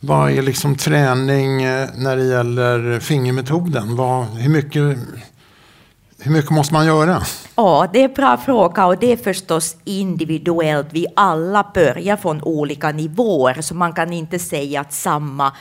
[0.00, 3.96] vad är liksom träning eh, när det gäller fingermetoden?
[3.96, 4.98] Vad, hur mycket
[6.22, 7.22] hur mycket måste man göra?
[7.56, 10.86] Ja, det är en bra fråga och det är förstås individuellt.
[10.90, 15.52] Vi alla börjar från olika nivåer, så man kan inte säga att samma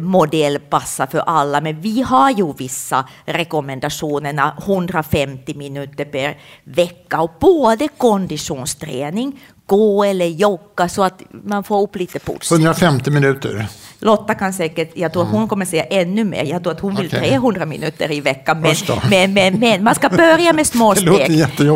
[0.00, 7.30] modell passar för alla, men vi har ju vissa rekommendationer, 150 minuter per vecka och
[7.40, 12.52] både konditionsträning, gå eller jogga så att man får upp lite puls.
[12.52, 13.66] 150 minuter?
[13.98, 16.44] Lotta kan säkert, jag tror hon kommer säga ännu mer.
[16.44, 17.30] Jag tror att hon vill Okej.
[17.30, 18.60] 300 minuter i veckan.
[18.60, 18.74] Men,
[19.10, 21.30] men, men, men man ska börja med små Det steg.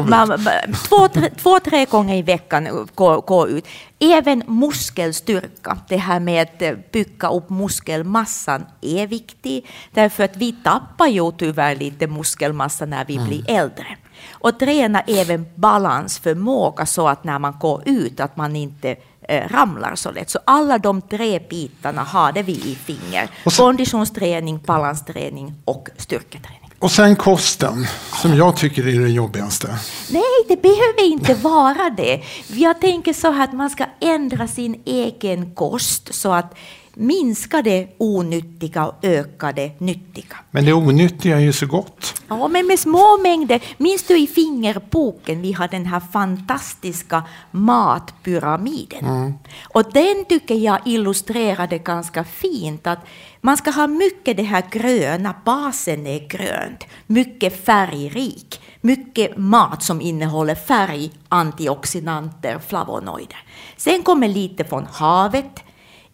[0.09, 0.47] Man,
[0.89, 3.65] två, tre, två, tre gånger i veckan gå, gå ut.
[3.99, 9.67] Även muskelstyrka, det här med att eh, bygga upp muskelmassan är viktigt.
[9.95, 13.87] Därför att vi tappar ju tyvärr lite muskelmassa när vi blir äldre.
[14.33, 18.97] Och träna även balansförmåga så att när man går ut att man inte
[19.29, 20.31] eh, ramlar så lätt.
[20.31, 23.29] Så alla de tre bitarna hade vi i finger.
[23.51, 26.61] Så- Konditionsträning, balansträning och styrketräning.
[26.81, 27.87] Och sen kosten,
[28.23, 29.79] som jag tycker är det jobbigaste.
[30.11, 32.23] Nej, det behöver inte vara det.
[32.49, 36.55] Jag tänker så här att man ska ändra sin egen kost så att
[36.99, 40.37] minska det onyttiga och öka det nyttiga.
[40.51, 42.23] Men det onyttiga är ju så gott.
[42.29, 43.63] Ja, men med små mängder.
[43.77, 49.35] Minns du i fingerboken, vi har den här fantastiska matpyramiden.
[49.63, 52.99] Och den tycker jag illustrerade ganska fint att
[53.41, 60.01] man ska ha mycket det här gröna, basen är grönt, mycket färgrik, mycket mat som
[60.01, 63.39] innehåller färg, antioxidanter, flavonoider.
[63.77, 65.63] Sen kommer lite från havet,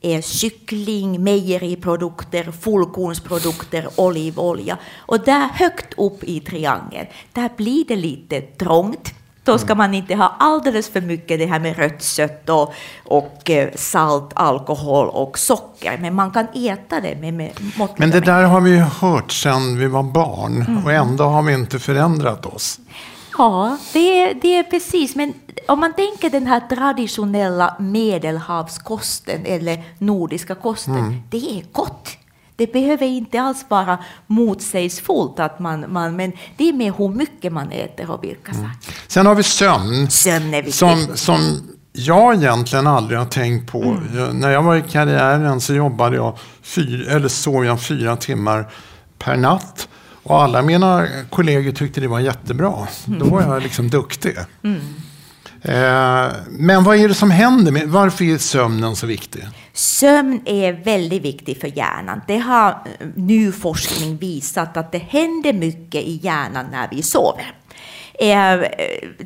[0.05, 4.79] är kyckling, mejeriprodukter, fullkornsprodukter, olivolja.
[4.97, 9.15] Och där högt upp i triangeln, där blir det lite trångt.
[9.45, 13.51] Då ska man inte ha alldeles för mycket det här med rött sött och, och
[13.51, 15.99] eh, salt, alkohol och socker.
[16.01, 19.33] Men man kan äta det med, med måttliga Men det där har vi ju hört
[19.33, 22.81] sedan vi var barn och ändå har vi inte förändrat oss.
[23.39, 25.17] Ja, det, det är precis.
[25.17, 25.35] Men
[25.69, 32.09] om man tänker den här traditionella medelhavskosten eller nordiska kosten, det är gott.
[32.57, 37.53] Det behöver inte alls vara motsägelsefullt, att man, man, men det är med hur mycket
[37.53, 38.95] man äter och vilka saker.
[39.07, 40.11] Sen har vi sömn.
[40.11, 40.75] Sömn är viktigt.
[40.75, 41.61] Som, som
[41.93, 43.83] jag egentligen aldrig har tänkt på.
[43.83, 44.19] Mm.
[44.19, 48.73] Jag, när jag var i karriären så jobbade jag, fyra, eller sov jag fyra timmar
[49.19, 49.89] per natt.
[50.25, 52.89] Och alla mina kollegor tyckte det var jättebra.
[53.07, 53.19] Mm.
[53.19, 54.37] Då var jag liksom duktig.
[55.63, 57.73] Eh, men vad är det som händer?
[57.73, 59.43] Med, varför är sömnen så viktig?
[59.73, 62.21] Sömn är väldigt viktigt för hjärnan.
[62.27, 67.55] Det har eh, ny forskning visat att det händer mycket i hjärnan när vi sover.
[68.19, 68.61] Eh,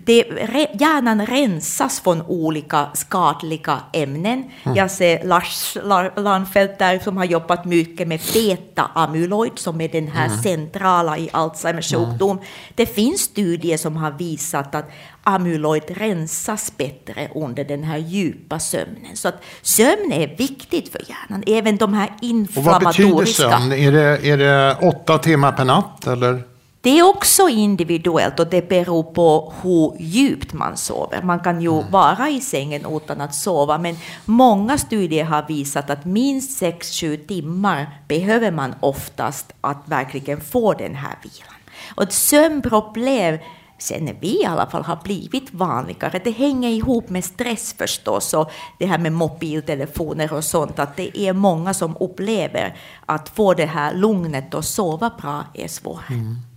[0.04, 4.44] Det, re- hjärnan rensas från olika skadliga ämnen.
[4.76, 10.08] Jag ser Lars Lar- Larnfeldt där som har jobbat mycket med beta-amyloid som är den
[10.08, 12.38] här centrala i Alzheimers sjukdom.
[12.74, 14.90] Det finns studier som har visat att
[15.22, 19.16] amyloid rensas bättre under den här djupa sömnen.
[19.16, 21.42] Så att sömn är viktigt för hjärnan.
[21.46, 23.50] Även de här Och vad betyder inflammatoriska.
[23.50, 23.72] sömn?
[23.72, 26.06] Är det, är det åtta timmar per natt?
[26.06, 26.42] Eller?
[26.88, 31.22] Det är också individuellt och det beror på hur djupt man sover.
[31.22, 36.04] Man kan ju vara i sängen utan att sova, men många studier har visat att
[36.04, 41.58] minst 6-7 timmar behöver man oftast att verkligen få den här vilan.
[41.94, 43.38] Och sömnproblem
[43.78, 46.20] sen vi i alla fall har blivit vanligare.
[46.24, 50.78] Det hänger ihop med stress förstås och det här med mobiltelefoner och sånt.
[50.78, 55.68] Att det är många som upplever att få det här lugnet och sova bra är
[55.68, 56.47] svårare.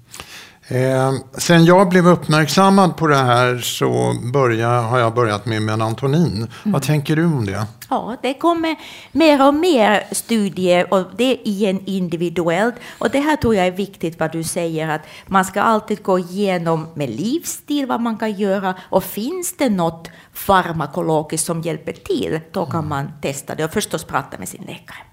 [0.67, 6.47] Eh, sen jag blev uppmärksammad på det här så börja, har jag börjat med melatonin.
[6.63, 7.65] Vad tänker du om det?
[7.91, 8.75] Ja, det kommer
[9.11, 12.75] mer och mer studier och det är igen individuellt.
[12.97, 16.19] Och det här tror jag är viktigt vad du säger att man ska alltid gå
[16.19, 22.39] igenom med livsstil vad man kan göra och finns det något farmakologiskt som hjälper till
[22.51, 25.03] då kan man testa det och förstås prata med sin läkare.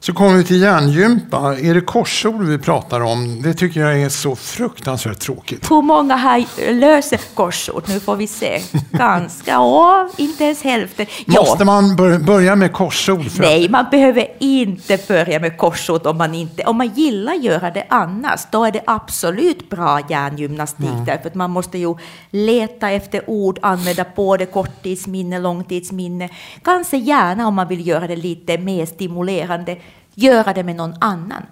[0.00, 1.56] Så kommer vi till hjärngympa.
[1.58, 3.42] Är det korsord vi pratar om?
[3.42, 5.70] Det tycker jag är så fruktansvärt tråkigt.
[5.70, 7.84] Hur många här löser korsord?
[7.88, 8.62] Nu får vi se.
[8.90, 11.06] Ganska, ja, inte ens hälften.
[11.26, 11.56] Ja.
[11.58, 13.24] Måste man bör- börja med korsord?
[13.38, 16.64] Nej, man behöver inte börja med korsord om man inte...
[16.64, 20.88] Om man gillar att göra det annars, då är det absolut bra hjärngymnastik.
[21.06, 21.94] Därför att man måste ju
[22.30, 26.28] leta efter ord, använda både korttidsminne, långtidsminne.
[26.64, 29.76] Kanske gärna om man vill göra det lite mer stimulerande,
[30.14, 31.42] göra det med någon annan.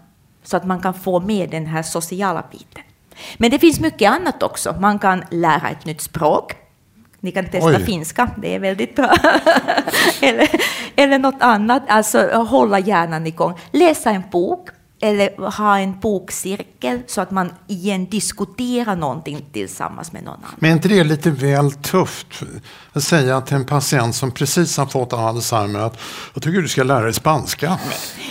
[0.44, 2.82] Så att man kan få med den här sociala biten.
[3.36, 4.74] Men det finns mycket annat också.
[4.80, 6.52] Man kan lära ett nytt språk.
[7.20, 7.84] Ni kan testa Oj.
[7.84, 9.14] finska, det är väldigt bra.
[10.22, 10.48] eller,
[10.96, 13.54] eller något annat, alltså hålla hjärnan igång.
[13.72, 14.68] Läsa en bok,
[15.06, 20.50] eller ha en bokcirkel så att man igen diskuterar någonting tillsammans med någon annan.
[20.58, 22.42] Men är inte det lite väl tufft
[22.92, 25.98] att säga till en patient som precis har fått Alzheimer att
[26.34, 27.78] jag tycker du ska lära dig spanska?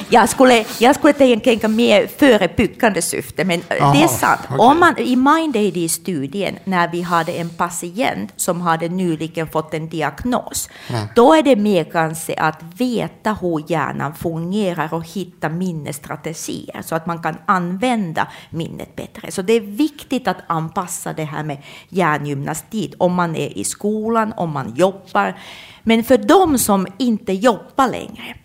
[0.10, 4.42] Jag skulle, jag skulle tänka mer förebyggande syfte, men Aha, det är sant.
[4.44, 4.58] okej.
[4.60, 10.70] Om man, I MindAD-studien, när vi hade en patient som hade nyligen fått en diagnos,
[11.16, 17.06] då är det mer kanske att veta hur hjärnan fungerar och hitta minnesstrategier så att
[17.06, 19.32] man kan använda minnet bättre.
[19.32, 21.58] Så det är viktigt att anpassa det här med
[21.90, 25.40] hjärngymnastik om man är i skolan, om man jobbar.
[25.84, 28.36] Men för de som inte jobbar längre,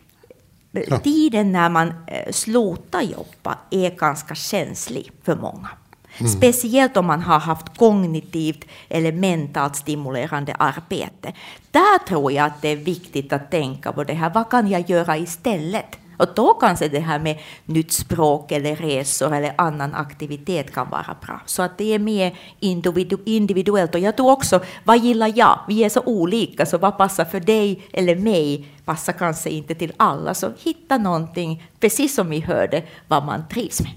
[1.02, 5.68] tiden när man eh, slutar jobba är ganska känslig för många.
[6.38, 11.32] Speciellt om man har haft kognitivt eller mentalt stimulerande arbete.
[11.70, 14.30] Där tror jag att det är viktigt att tänka på det här.
[14.30, 15.99] Vad kan jag göra istället?
[16.20, 21.16] Och då kanske det här med nytt språk eller resor eller annan aktivitet kan vara
[21.26, 21.40] bra.
[21.46, 23.94] Så att det är mer individu individuellt.
[23.94, 25.60] Och jag tror också, vad gillar jag?
[25.68, 29.92] Vi är så olika, så vad passar för dig eller mig passar kanske inte till
[29.96, 30.34] alla.
[30.34, 33.92] Så hitta någonting, precis som vi hörde, vad man trivs med.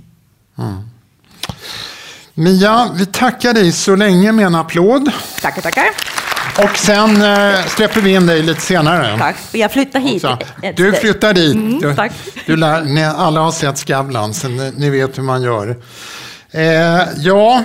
[2.33, 5.11] Mia, vi tackar dig så länge med en applåd.
[5.41, 5.85] Tackar, tackar.
[6.57, 9.17] Och sen eh, släpper vi in dig lite senare.
[9.17, 9.35] Tack.
[9.51, 10.21] Jag flyttar hit.
[10.21, 11.55] Så, ett- du flyttar dit.
[11.55, 12.11] Mm, du, tack.
[12.45, 15.77] du lär, ni alla har sett Skavlan, så ni, ni vet hur man gör.
[16.51, 17.63] Eh, ja,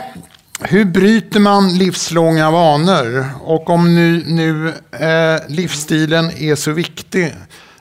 [0.61, 3.29] hur bryter man livslånga vanor?
[3.43, 7.35] Och om nu, nu eh, livsstilen är så viktig,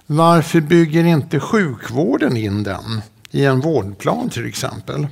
[0.05, 5.07] varför bygger inte sjukvården in den i en vårdplan till exempel?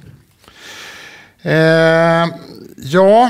[1.42, 2.28] Eh,
[2.78, 3.30] ja,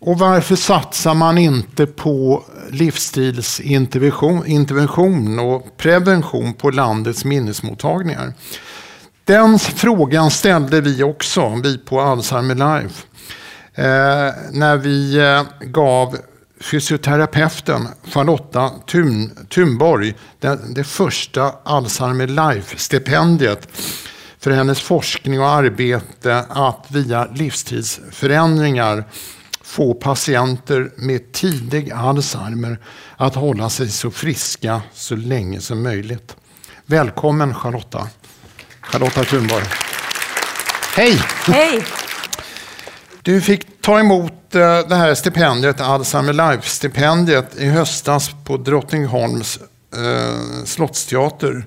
[0.00, 8.32] och varför satsar man inte på livsstilsintervention och prevention på landets minnesmottagningar?
[9.24, 13.06] Den frågan ställde vi också, vi på Alzheimer Life,
[13.74, 16.16] eh, när vi eh, gav
[16.60, 23.68] fysioterapeuten Charlotta Thun, Thunborg det, det första Alzheimer Life-stipendiet
[24.38, 29.04] för hennes forskning och arbete att via livstidsförändringar
[29.70, 32.78] få patienter med tidig Alzheimer
[33.16, 36.36] att hålla sig så friska så länge som möjligt.
[36.86, 38.08] Välkommen Charlotta.
[38.80, 39.64] Charlotta Thunborg.
[40.96, 41.20] Hej!
[41.46, 41.84] Hej!
[43.22, 49.58] Du fick ta emot eh, det här stipendiet, Alzheimer Life-stipendiet, i höstas på Drottningholms
[49.92, 51.66] eh, slottsteater.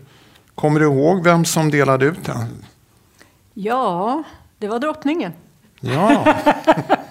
[0.55, 2.47] Kommer du ihåg vem som delade ut det?
[3.53, 4.23] Ja,
[4.57, 5.33] det var drottningen.
[5.79, 6.35] Ja.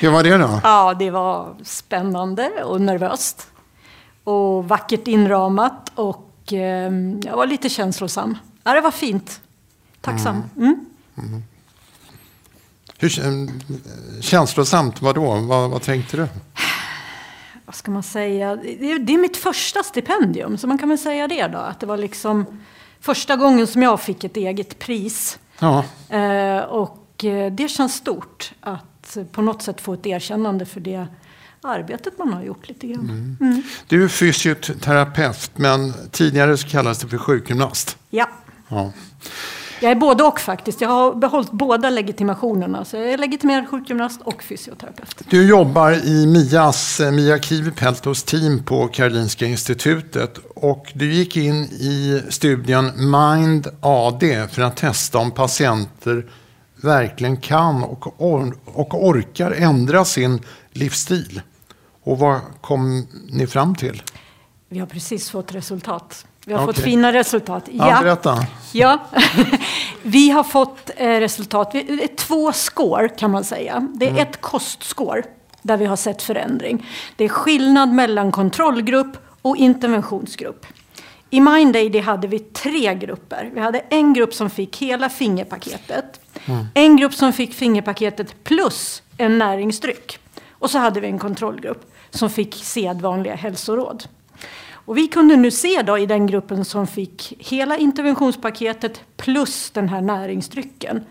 [0.00, 0.60] Hur var det då?
[0.62, 3.46] Ja, det var spännande och nervöst.
[4.24, 6.92] Och vackert inramat och eh,
[7.24, 8.38] jag var lite känslosam.
[8.64, 9.40] Ja, det var fint.
[10.00, 10.42] Tacksam.
[10.56, 10.84] Mm.
[12.98, 13.50] Hur, kä-
[14.20, 15.34] känslosamt, vadå?
[15.34, 16.26] Vad, vad tänkte du?
[17.66, 18.56] Vad ska man säga?
[18.56, 21.58] Det är, det är mitt första stipendium, så man kan väl säga det då.
[21.58, 22.46] Att det var liksom
[23.00, 25.38] första gången som jag fick ett eget pris.
[25.58, 28.93] Ja, Eh, och eh, det känns stort att
[29.32, 31.06] på något sätt få ett erkännande för det
[31.62, 33.36] arbetet man har gjort lite grann.
[33.40, 33.62] Mm.
[33.88, 37.96] du är fysioterapeut, men tidigare så kallades det för sjukgymnast.
[38.10, 38.28] Ja.
[38.68, 38.92] Ja.
[39.80, 40.80] Jag är både och faktiskt.
[40.80, 42.84] Jag har behållit båda legitimationerna.
[42.84, 45.22] Så jag är legitimerad sjukgymnast och fysioterapeut.
[45.28, 51.64] Du jobbar i Mias, eh, Mia Kivipeltos team på Karolinska institutet och du gick in
[51.64, 56.26] i studien Mind AD för att testa om patienter
[56.84, 60.40] verkligen kan och, or- och orkar ändra sin
[60.72, 61.40] livsstil.
[62.02, 64.02] Och vad kom ni fram till?
[64.68, 66.26] Vi har precis fått resultat.
[66.46, 66.74] Vi har Okej.
[66.74, 67.68] fått fina resultat.
[67.72, 68.46] Ja, berätta.
[68.72, 68.98] Ja,
[70.02, 71.70] vi har fått eh, resultat.
[71.74, 73.88] Vi- Det är två score kan man säga.
[73.94, 74.22] Det är Mm.
[74.22, 75.22] ett kostscore
[75.62, 76.86] där vi har sett förändring.
[77.16, 80.66] Det är skillnad mellan kontrollgrupp och interventionsgrupp.
[81.34, 83.50] I MindAid hade vi tre grupper.
[83.54, 86.20] Vi hade en grupp som fick hela fingerpaketet.
[86.74, 90.18] En grupp som fick fingerpaketet plus en näringsdryck.
[90.50, 94.04] Och så hade vi en kontrollgrupp som fick sedvanliga hälsoråd.
[94.72, 99.88] Och vi kunde nu se då i den gruppen som fick hela interventionspaketet plus den
[99.88, 101.04] här näringsdrycken.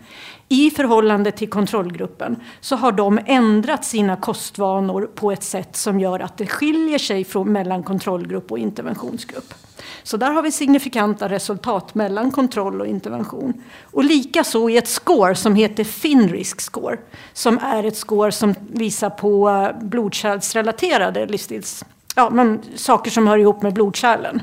[0.48, 6.20] I förhållande till kontrollgruppen så har de ändrat sina kostvanor på ett sätt som gör
[6.20, 9.54] att det skiljer sig från, mellan kontrollgrupp och interventionsgrupp.
[10.02, 13.62] Så där har vi signifikanta resultat mellan kontroll och intervention.
[13.82, 16.98] Och likaså i ett score som heter Finrisk score,
[17.32, 23.38] som är ett score som visar på eh, blodkärlsrelaterade livsstils ja, men saker som hör
[23.38, 24.42] ihop med blodkärlen.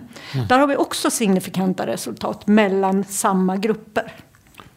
[0.49, 4.13] Där har vi också signifikanta resultat mellan samma grupper.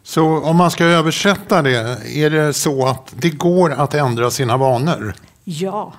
[0.07, 4.57] Så om man ska översätta det, är det så att det går att ändra sina
[4.57, 5.15] vanor?
[5.43, 5.93] Ja,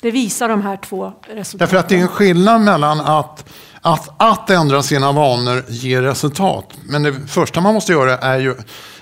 [0.00, 1.58] det visar de här två resultaten.
[1.58, 3.44] Därför att det är en skillnad mellan att,
[3.80, 6.64] att, att ändra sina vanor ger resultat.
[6.84, 8.54] Men det första man måste göra är ju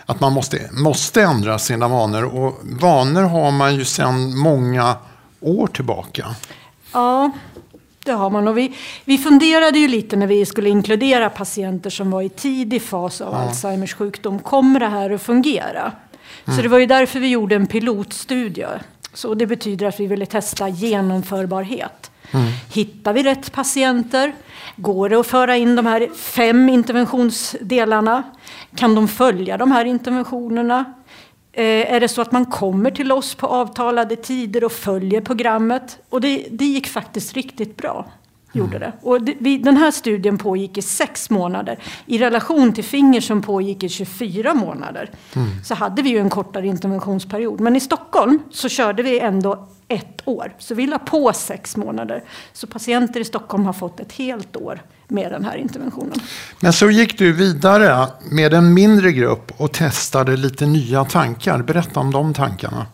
[0.07, 2.25] att man måste, måste ändra sina vanor.
[2.25, 4.95] Och vanor har man ju sedan många
[5.41, 6.35] år tillbaka.
[6.93, 7.31] Ja,
[8.05, 8.49] det har man.
[8.49, 8.73] Och vi,
[9.05, 13.33] vi funderade ju lite när vi skulle inkludera patienter som var i tidig fas av
[13.33, 13.39] ja.
[13.39, 14.39] Alzheimers sjukdom.
[14.39, 15.93] Kommer det här att fungera?
[16.45, 16.57] Mm.
[16.57, 18.69] Så det var ju därför vi gjorde en pilotstudie.
[19.13, 22.11] Så det betyder att vi ville testa genomförbarhet.
[22.31, 22.47] Mm.
[22.73, 24.33] Hittar vi rätt patienter?
[24.77, 28.23] Går det att föra in de här fem interventionsdelarna?
[28.77, 30.85] Kan de följa de här interventionerna?
[31.57, 35.99] Eh, är det så att man kommer till oss på avtalade tider och följer programmet?
[36.09, 38.07] Och det, det gick faktiskt riktigt bra.
[38.53, 38.93] Gjorde det.
[39.03, 41.79] Och det, vi, den här studien pågick i sex månader.
[42.07, 45.49] I relation till Finger som pågick i 24 månader mm.
[45.65, 47.61] så hade vi ju en kortare interventionsperiod.
[47.61, 50.55] Men i Stockholm så körde vi ändå ett år.
[50.59, 52.25] Så vi la på sex månader.
[52.53, 56.15] Så patienter i Stockholm har fått ett helt år med den här interventionen.
[56.61, 61.63] Men så gick du vidare med en mindre grupp och testade lite nya tankar.
[61.63, 62.87] Berätta om de tankarna.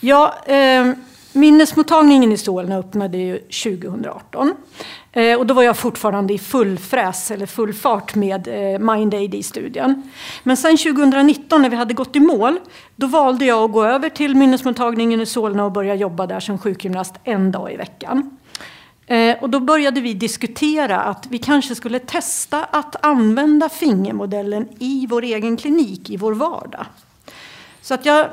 [0.00, 0.92] Ja, eh,
[1.32, 4.54] minnesmottagningen i Solna öppnade ju 2018.
[5.12, 10.10] Eh, och då var jag fortfarande i full fräs eller full fart med eh, MindAD-studien.
[10.42, 12.58] Men sen 2019 när vi hade gått i mål,
[12.96, 16.58] då valde jag att gå över till minnesmottagningen i Solna och börja jobba där som
[16.58, 18.38] sjukgymnast en dag i veckan.
[19.06, 25.06] Eh, och då började vi diskutera att vi kanske skulle testa att använda fingermodellen i
[25.10, 26.86] vår egen klinik, i vår vardag.
[27.82, 28.26] Så att jag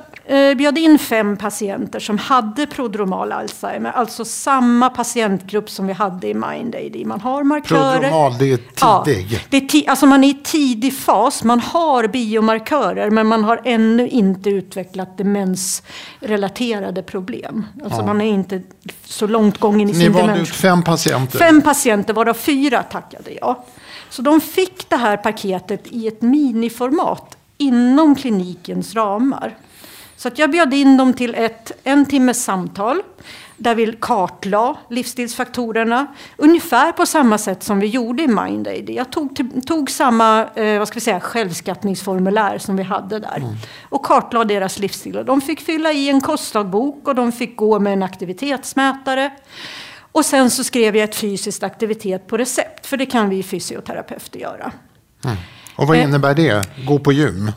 [0.58, 6.34] bjöd in fem patienter som hade prodromal Alzheimer, alltså samma patientgrupp som vi hade i
[6.34, 7.06] MindAD.
[7.06, 8.00] Man har markörer.
[8.00, 9.32] Prodromal, det är tidig?
[9.32, 13.44] Ja, det är ti alltså man är i tidig fas, man har biomarkörer men man
[13.44, 17.66] har ännu inte utvecklat demensrelaterade problem.
[17.84, 18.06] Alltså ja.
[18.06, 18.62] man är inte
[19.06, 20.22] så långt gången i sin demens.
[20.22, 21.40] Ni valde ut fem patienter?
[21.40, 23.56] Fem patienter, varav fyra tackade jag.
[24.10, 29.58] Så de fick det här paketet i ett miniformat inom klinikens ramar.
[30.18, 33.02] Så att jag bjöd in dem till ett en timmes samtal
[33.58, 36.08] där vi kartlade livsstilsfaktorerna
[36.38, 38.90] ungefär på samma sätt som vi gjorde i MindAid.
[38.90, 43.56] Jag tog, tog samma eh, vad ska vi säga, självskattningsformulär som vi hade där mm.
[43.90, 45.24] och kartlade deras livsstil.
[45.26, 49.32] De fick fylla i en kostdagbok och de fick gå med en aktivitetsmätare.
[50.12, 54.40] Och sen så skrev jag ett fysiskt aktivitet på recept, för det kan vi fysioterapeuter
[54.40, 54.72] göra.
[55.24, 55.38] Mm.
[55.76, 56.70] Och vad eh, innebär det?
[56.86, 57.52] Gå på gym?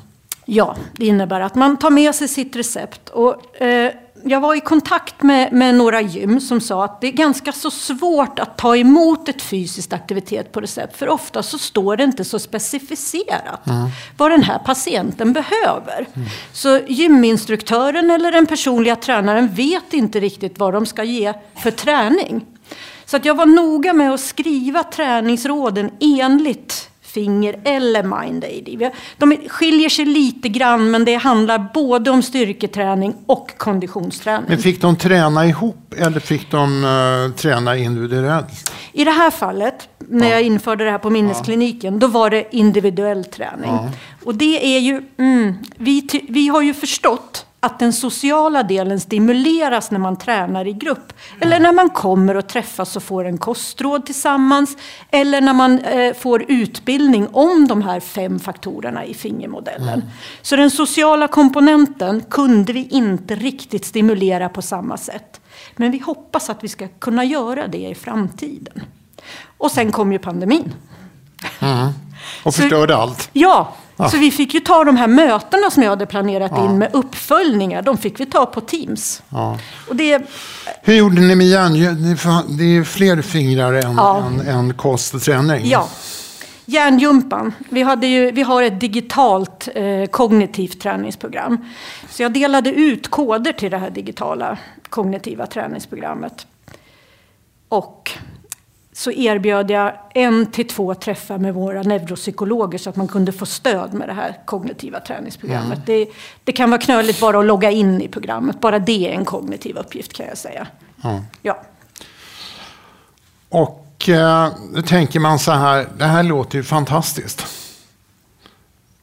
[0.53, 3.09] Ja, det innebär att man tar med sig sitt recept.
[3.09, 3.92] Och, eh,
[4.24, 7.70] jag var i kontakt med, med, några gym som sa att det är ganska så
[7.70, 10.96] svårt att ta emot ett fysiskt aktivitet på recept.
[10.96, 13.88] För ofta så står det inte så specificerat mm.
[14.16, 16.07] vad den här patienten behöver.
[16.14, 16.28] Mm.
[16.53, 22.46] Så gyminstruktören eller den personliga tränaren vet inte riktigt vad de ska ge för träning.
[23.05, 28.90] Så att jag var noga med att skriva träningsråden enligt Finger eller MindAid.
[29.18, 34.44] De skiljer sig lite grann men det handlar både om styrketräning och konditionsträning.
[34.48, 38.72] Men fick de träna ihop eller fick de uh, träna individuellt?
[38.92, 40.32] I det här fallet, när ja.
[40.32, 43.70] jag införde det här på minneskliniken, då var det individuell träning.
[43.70, 43.90] Ja.
[44.24, 49.90] Och det är ju, mm, vi, vi har ju förstått att den sociala delen stimuleras
[49.90, 51.12] när man tränar i grupp.
[51.40, 54.76] Eller när man kommer och träffas och får en kostråd tillsammans.
[55.11, 59.88] Eller när man eh, får utbildning om de här fem faktorerna i fingermodellen.
[59.88, 60.06] Mm.
[60.42, 65.40] Så den sociala komponenten kunde vi inte riktigt stimulera på samma sätt.
[65.76, 68.82] Men vi hoppas att vi ska kunna göra det i framtiden.
[69.58, 70.74] Och sen kom ju pandemin.
[71.61, 71.88] Mm.
[72.42, 73.30] Och förstörde Så, allt.
[73.32, 73.74] Ja.
[74.09, 77.82] Så vi fick ju ta de här mötena som jag hade planerat in med uppföljningar.
[77.82, 79.22] De fick vi ta på Teams.
[79.88, 80.22] Och det...
[80.82, 81.72] Hur gjorde ni med hjärn...
[82.59, 84.22] Det är fler fingrar än, ja.
[84.26, 85.68] än, än kost och träning.
[85.68, 85.88] Ja.
[86.64, 87.53] Hjärnjumpan.
[87.68, 91.64] Vi, hade ju, vi har ett digitalt eh, kognitivt träningsprogram.
[92.11, 96.46] Så jag delade ut koder till det här digitala kognitiva träningsprogrammet.
[97.68, 97.99] Och
[99.01, 103.46] så erbjöd jag en till två träffar med våra neuropsykologer så att man kunde få
[103.46, 105.72] stöd med det här kognitiva träningsprogrammet.
[105.72, 105.82] Mm.
[105.86, 106.07] Det,
[106.44, 108.61] det, kan vara knöligt bara att logga in i programmet.
[108.61, 110.66] Bara det är en kognitiv uppgift kan jag säga.
[111.05, 111.22] Mm.
[111.42, 111.62] Ja.
[113.48, 117.46] Och eh, då tänker man så här, det här låter ju fantastiskt.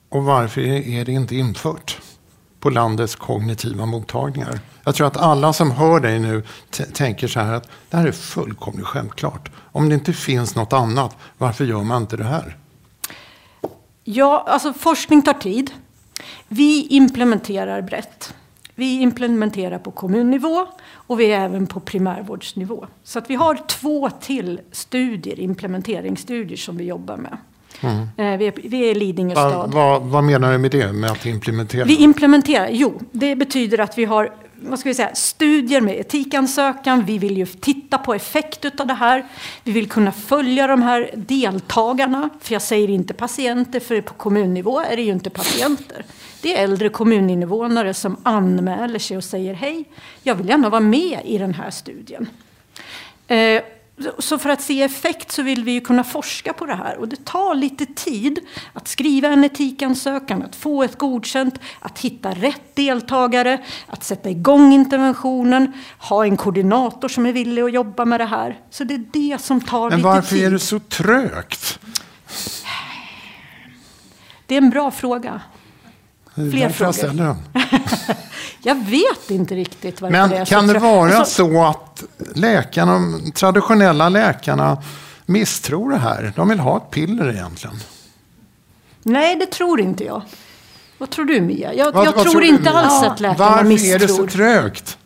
[0.10, 2.02] Och varför är det inte infört
[2.60, 4.60] på landets kognitiva mottagningar?
[4.88, 6.44] Jag tror att alla som hör dig nu
[6.94, 9.52] tänker så här att det här är fullkomligt självklart.
[9.72, 12.58] Om det inte finns något annat, varför gör man inte det här?
[14.04, 15.72] Ja, alltså forskning tar tid.
[16.48, 18.34] Vi implementerar brett.
[18.76, 22.88] Vi implementerar på kommunnivå och vi är även på primärvårdsnivå.
[23.04, 27.38] Så att vi har två till studier, implementeringsstudier som vi jobbar med.
[27.82, 28.02] Mm.
[28.18, 29.74] Eh, vi, är, vi är Lidingö stad.
[29.74, 31.86] Va, va, vad menar du med det, med att implementera?
[31.86, 34.30] Vi implementerar, jo, det betyder att vi har
[34.60, 37.06] vad ska vi säga, studier med etikansökan.
[37.06, 39.26] Vi vill ju titta på effekt av det här.
[39.64, 42.30] Vi vill kunna följa de här deltagarna.
[42.40, 46.06] För jag säger inte patienter, för på kommunnivå är det ju inte patienter.
[46.42, 49.86] Det är äldre kommuninvånare som anmäler sig och säger hej,
[50.24, 52.30] jag vill gärna vara med i den här studien.
[53.28, 53.62] Eh,
[54.20, 57.08] så för att se effekt så vill vi ju kunna forska på det här och
[57.08, 58.40] det tar lite tid
[58.74, 64.74] att skriva en etikansökan, att få ett godkänt, att hitta rätt deltagare, att sätta igång
[64.74, 68.60] interventionen, ha en koordinator som är villig att jobba med det här.
[68.70, 70.04] Så det är det som tar Men lite tid.
[70.04, 71.80] Men varför är det så trögt?
[74.46, 75.42] Det är en bra fråga.
[76.36, 77.36] Fler frågor.
[78.62, 82.04] Jag vet inte riktigt varför Men det är kan så det vara alltså, så att
[82.36, 84.78] läkarna, de traditionella läkarna
[85.26, 86.34] misstror det här?
[86.36, 87.76] De vill ha ett piller egentligen.
[89.04, 90.22] Nej, det tror inte jag.
[90.98, 91.74] Vad tror du Mia?
[91.74, 93.92] Jag, vad, jag vad tror, tror inte alls att läkarna Varför misstror.
[94.00, 94.98] Varför är det så trögt?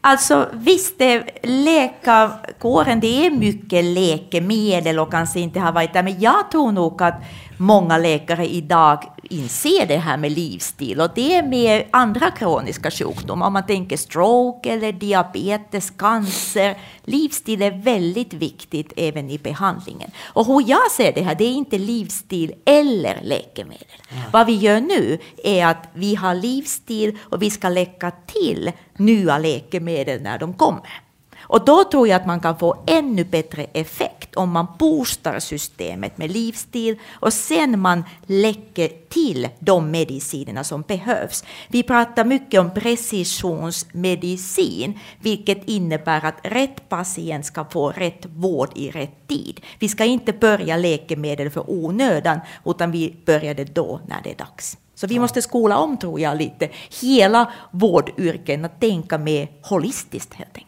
[0.00, 0.94] Alltså visst,
[1.42, 7.02] läkarkåren det är mycket läkemedel och kanske inte har varit där, men jag tror nog
[7.02, 7.22] att
[7.56, 13.46] många läkare idag inser det här med livsstil och det är med andra kroniska sjukdomar.
[13.46, 16.76] Om man tänker stroke eller diabetes, cancer.
[17.04, 20.10] Livsstil är väldigt viktigt även i behandlingen.
[20.24, 23.86] Och hur jag ser det här, det är inte livsstil eller läkemedel.
[24.10, 24.22] Mm.
[24.32, 29.38] Vad vi gör nu är att vi har livsstil och vi ska lägga till nya
[29.38, 31.05] läkemedel när de kommer.
[31.48, 36.18] Och då tror jag att man kan få ännu bättre effekt om man boostar systemet
[36.18, 41.44] med livsstil och sen man lägger till de medicinerna som behövs.
[41.68, 48.90] Vi pratar mycket om precisionsmedicin, vilket innebär att rätt patient ska få rätt vård i
[48.90, 49.60] rätt tid.
[49.78, 54.36] Vi ska inte börja läkemedel för onödan, utan vi börjar det då när det är
[54.36, 54.78] dags.
[54.94, 56.68] Så vi måste skola om, tror jag, lite
[57.00, 60.65] hela vårdyrken att tänka mer holistiskt helt enkelt.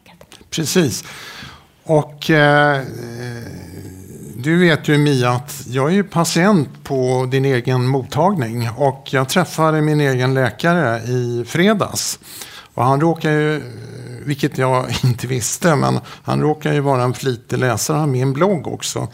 [0.49, 1.03] Precis.
[1.83, 2.81] Och eh,
[4.35, 9.29] du vet ju Mia att jag är ju patient på din egen mottagning och jag
[9.29, 12.19] träffade min egen läkare i fredags.
[12.73, 13.61] Och han råkar ju,
[14.25, 18.67] vilket jag inte visste, men han råkar ju vara en flitig läsare av min blogg
[18.67, 19.07] också.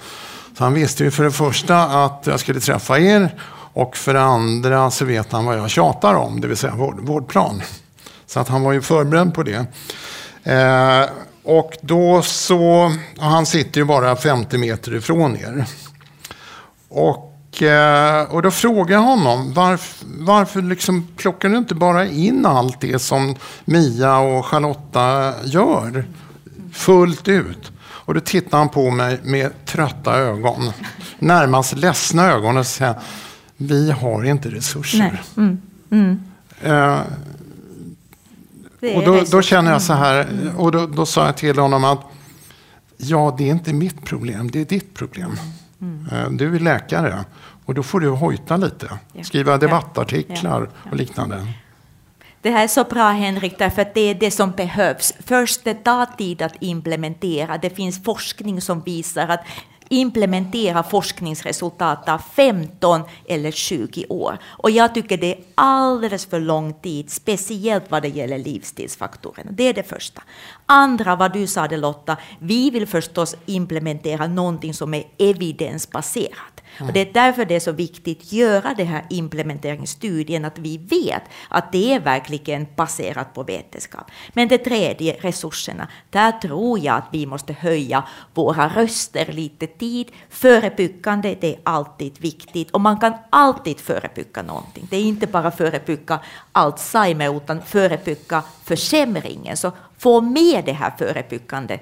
[0.58, 3.36] Så han visste ju för det första att jag skulle träffa er
[3.74, 7.00] och för det andra så vet han vad jag tjatar om, det vill säga vård,
[7.00, 7.62] vårdplan.
[8.26, 9.66] Så att han var ju förberedd på det.
[10.46, 11.10] Eh,
[11.44, 15.66] och då så, han sitter ju bara 50 meter ifrån er.
[16.90, 22.46] Och, eh, och då frågar jag honom, varför, varför liksom plockar du inte bara in
[22.46, 23.36] allt det som
[23.66, 26.06] Mia och Charlotta gör
[26.74, 27.72] fullt ut?
[27.80, 30.72] Och då tittar han på mig med trötta ögon,
[31.20, 32.96] närmast ledsna ögon och säger,
[33.58, 35.22] vi har inte resurser.
[35.38, 35.62] Mm.
[35.92, 36.24] Mm.
[36.62, 37.00] Eh,
[38.96, 40.28] och då, då, känner jag så här,
[40.58, 42.00] och då, då, sa jag till honom att
[42.98, 45.40] ja, det är inte mitt problem, det är ditt problem.
[45.82, 46.08] Mm.
[46.12, 47.26] Eh, du är läkare
[47.66, 48.90] och då får du hojta lite,
[49.24, 51.48] skriva debattartiklar och liknande.
[52.42, 55.14] Det här är så bra Henrik, därför att det är det som behövs.
[55.26, 57.58] Först det tar tid att implementera.
[57.58, 59.46] Det finns forskning som visar att
[59.90, 64.38] implementera forskningsresultat tar 15 eller 20 år.
[64.46, 69.52] Och jag tycker det är alldeles för lång tid, speciellt vad det gäller livsstilsfaktorerna.
[69.52, 70.24] Det är det första.
[70.66, 76.55] Andra, vad du sa Lotta, vi vill förstås implementera någonting som är evidensbaserat.
[76.78, 76.88] Mm.
[76.88, 80.78] Och det är därför det är så viktigt att göra den här implementeringsstudien, att vi
[80.78, 84.12] vet att det är verkligen baserat på vetenskap.
[84.34, 88.04] Men det tredje, resurserna, där tror jag att vi måste höja
[88.34, 90.12] våra röster lite tid.
[90.30, 94.88] Förebyggande, det är alltid viktigt och man kan alltid förebygga någonting.
[94.90, 96.20] Det är inte bara förebygga
[96.52, 99.58] Alzheimer utan förebygga försämringen.
[99.58, 101.80] Så få med det här förebyggande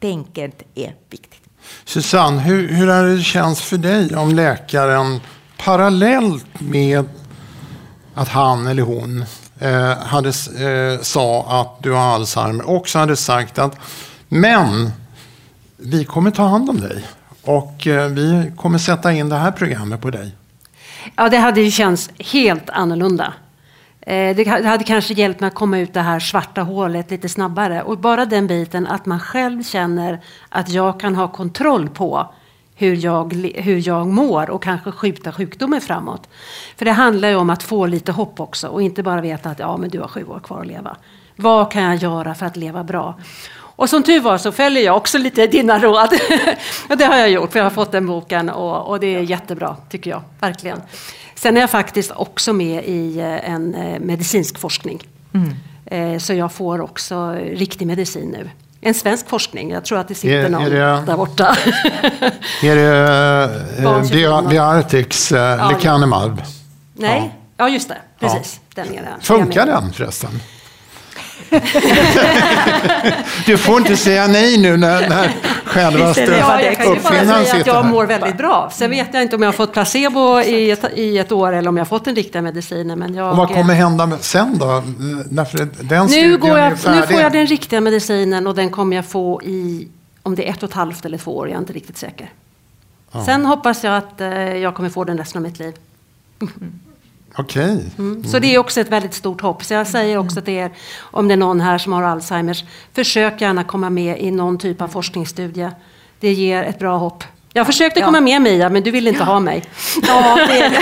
[0.00, 1.39] tänket är viktigt.
[1.84, 5.20] Susanne, hur, hur är det känns för dig om läkaren
[5.56, 7.04] parallellt med
[8.14, 9.24] att han eller hon
[9.58, 13.76] eh, hade, eh, sa att du har Alzheimer också hade sagt att
[14.28, 14.90] men
[15.76, 17.04] vi kommer ta hand om dig
[17.42, 20.34] och eh, vi kommer sätta in det här programmet på dig.
[21.16, 23.32] Ja, det hade ju känts helt annorlunda.
[24.00, 27.82] Eh, det hade kanske hjälpt mig att komma ut det här svarta hålet lite snabbare.
[27.82, 32.32] Och bara den biten att man själv känner att jag kan ha kontroll på
[32.74, 36.28] hur jag, hur jag mår och kanske skjuta sjukdomen framåt.
[36.76, 39.58] För det handlar ju om att få lite hopp också och inte bara veta att
[39.58, 40.96] ja, men du har sju år kvar att leva.
[41.36, 43.18] Vad kan jag göra för att leva bra?
[43.80, 46.08] Och som tur var så följer jag också lite dina råd.
[46.88, 49.20] och det har jag gjort, för jag har fått den boken och, och, det är
[49.20, 50.22] jättebra, tycker jag.
[50.40, 50.80] Verkligen.
[51.40, 55.08] Sen är jag faktiskt också med i eh, en eh, medicinsk forskning.
[55.34, 55.54] Mm.
[55.86, 58.50] Eh, så jag får också riktig medicin nu.
[58.80, 59.70] En svensk forskning.
[59.70, 61.56] Jag tror att det sitter är, någon är det, där borta.
[62.62, 66.42] är det uh, Biartics uh, ja, lecanemab?
[66.94, 67.64] Nej, ja.
[67.64, 67.98] ja just det.
[68.20, 68.60] Precis.
[68.74, 68.82] Ja.
[68.82, 69.14] Den är det.
[69.20, 70.30] Funkar den förresten?
[73.46, 75.30] du får inte säga nej nu när, när
[75.64, 78.70] självaste ja, Jag kan ju bara säga att jag mår väldigt bra.
[78.72, 81.68] Sen vet jag inte om jag har fått placebo i ett, i ett år eller
[81.68, 82.98] om jag har fått den riktiga medicinen.
[82.98, 84.82] Men jag, och vad kommer hända sen då?
[85.80, 89.42] Den nu, går jag, nu får jag den riktiga medicinen och den kommer jag få
[89.42, 89.88] i,
[90.22, 92.32] om det är ett och ett halvt eller två år, jag är inte riktigt säker.
[93.12, 93.24] Ja.
[93.24, 95.74] Sen hoppas jag att eh, jag kommer få den resten av mitt liv.
[96.40, 96.80] Mm.
[97.36, 97.74] Okej.
[97.74, 97.86] Okay.
[97.98, 98.24] Mm.
[98.24, 99.64] Så det är också ett väldigt stort hopp.
[99.64, 100.70] Så jag säger också till er,
[101.00, 104.80] om det är någon här som har Alzheimers, försök gärna komma med i någon typ
[104.80, 105.70] av forskningsstudie.
[106.20, 107.24] Det ger ett bra hopp.
[107.52, 108.06] Jag försökte ja.
[108.06, 109.64] komma med Mia, men du ville inte ha mig.
[110.02, 110.72] Ja, det,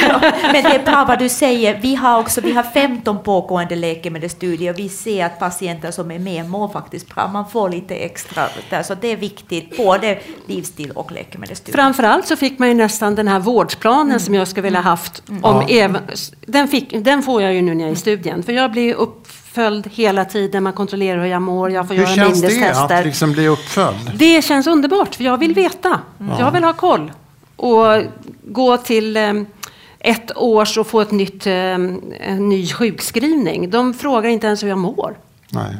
[0.53, 1.79] men det är bra vad du säger.
[1.83, 6.51] Vi har också vi har 15 pågående läkemedelsstudier vi ser att patienter som är med
[6.51, 7.29] mår faktiskt bra.
[7.29, 11.83] Man får lite extra där, så det är viktigt, både livsstil och läkemedelsstudier.
[11.83, 14.21] Framförallt så fick man ju nästan den här vårdplanen mm.
[14.21, 15.29] som jag skulle vilja haft.
[15.29, 15.45] Mm.
[15.45, 15.69] Om ja.
[15.69, 16.03] även,
[16.47, 18.95] den, fick, den får jag ju nu när jag är i studien, för jag blir
[18.95, 19.29] upp
[19.59, 20.63] uppföljd hela tiden.
[20.63, 21.71] Man kontrollerar hur jag mår.
[21.71, 24.13] Jag får hur göra känns det att liksom bli uppföljd?
[24.15, 25.15] Det känns underbart.
[25.15, 26.01] För jag vill veta.
[26.21, 26.39] Mm.
[26.39, 27.13] Jag vill ha koll.
[27.57, 28.03] Och
[28.43, 29.33] gå till eh,
[29.99, 33.71] ett års och få ett nytt, eh, en ny sjukskrivning.
[33.71, 35.17] De frågar inte ens hur jag mår.
[35.51, 35.77] Nej.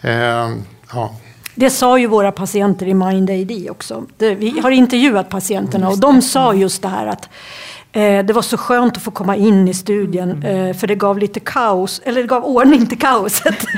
[0.00, 0.50] Eh,
[0.92, 1.14] ja.
[1.54, 4.04] Det sa ju våra patienter i Mind AD också.
[4.18, 7.28] vi har intervjuat patienterna och de sa just det här att
[7.94, 10.70] det var så skönt att få komma in i studien mm.
[10.70, 13.66] eh, för det gav lite kaos, eller det gav ordning till kaoset.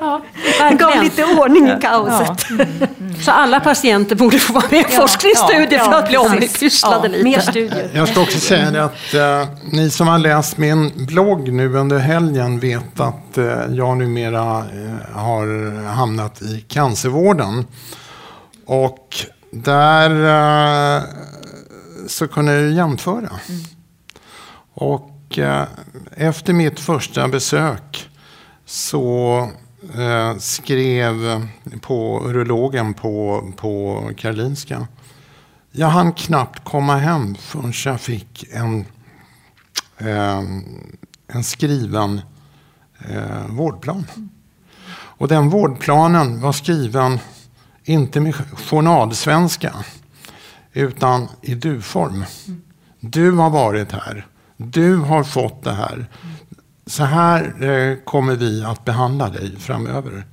[0.00, 0.22] Ja,
[0.70, 2.46] det gav lite ordning i kaoset.
[2.48, 2.54] Ja.
[2.54, 2.66] Mm,
[3.00, 3.14] mm.
[3.14, 7.24] Så alla patienter borde få vara med i ja, forskningsstudier för att bli ompysslade lite.
[7.24, 7.90] Mer studier.
[7.94, 12.60] Jag ska också säga att uh, ni som har läst min blogg nu under helgen
[12.60, 14.64] vet att uh, jag numera uh,
[15.12, 17.66] har hamnat i cancervården.
[18.66, 19.16] Och
[19.50, 20.10] där
[22.08, 23.40] så kunde jag jämföra.
[23.48, 23.62] Mm.
[24.74, 25.66] Och eh,
[26.16, 28.08] efter mitt första besök
[28.64, 29.38] så
[29.94, 31.46] eh, skrev
[31.80, 34.86] på urologen på, på Karolinska.
[35.70, 38.84] Jag hann knappt komma hem förrän jag fick en,
[39.98, 40.42] eh,
[41.26, 42.20] en skriven
[43.08, 44.06] eh, vårdplan.
[44.16, 44.28] Mm.
[44.90, 47.18] Och den vårdplanen var skriven
[47.84, 49.74] inte med journalsvenska
[50.72, 52.24] utan i du-form.
[53.00, 54.26] Du har varit här.
[54.56, 56.06] Du har fått det här.
[56.86, 60.26] Så här eh, kommer vi att behandla dig framöver.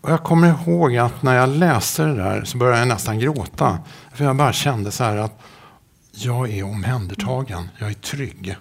[0.00, 3.78] Och jag kommer ihåg att när jag läste det där så började jag nästan gråta.
[4.14, 5.40] För jag bara kände så här att
[6.12, 7.68] jag är omhändertagen.
[7.78, 8.56] Jag är trygg.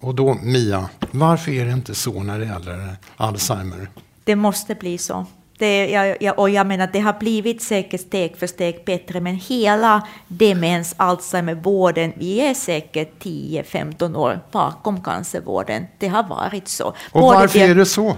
[0.00, 3.90] Och då Mia, varför är det inte så när det gäller Alzheimer?
[4.24, 5.26] Det måste bli så.
[5.62, 10.06] Det, jag, och jag menar, det har blivit säkert steg för steg bättre, men hela
[10.28, 15.86] demens, Alzheimervården, vi är säkert 10-15 år bakom cancervården.
[15.98, 16.84] Det har varit så.
[16.86, 18.16] Och Både varför det, är det så?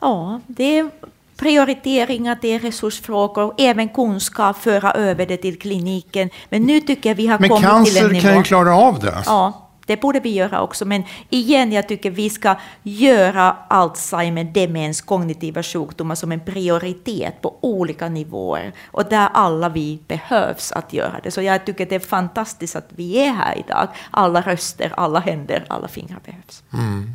[0.00, 0.90] Ja, det är
[1.36, 6.30] prioriteringar, det är resursfrågor, även kunskap, föra över det till kliniken.
[6.48, 8.12] Men nu tycker jag vi har men kommit till en nivå...
[8.12, 9.22] Men cancer kan ju klara av det.
[9.26, 15.00] Ja, det borde vi göra också, men igen, jag tycker vi ska göra Alzheimer, demens,
[15.00, 21.20] kognitiva sjukdomar som en prioritet på olika nivåer och där alla vi behövs att göra
[21.22, 21.30] det.
[21.30, 23.88] Så jag tycker det är fantastiskt att vi är här idag.
[24.10, 26.62] Alla röster, alla händer, alla fingrar behövs.
[26.72, 27.10] Mm.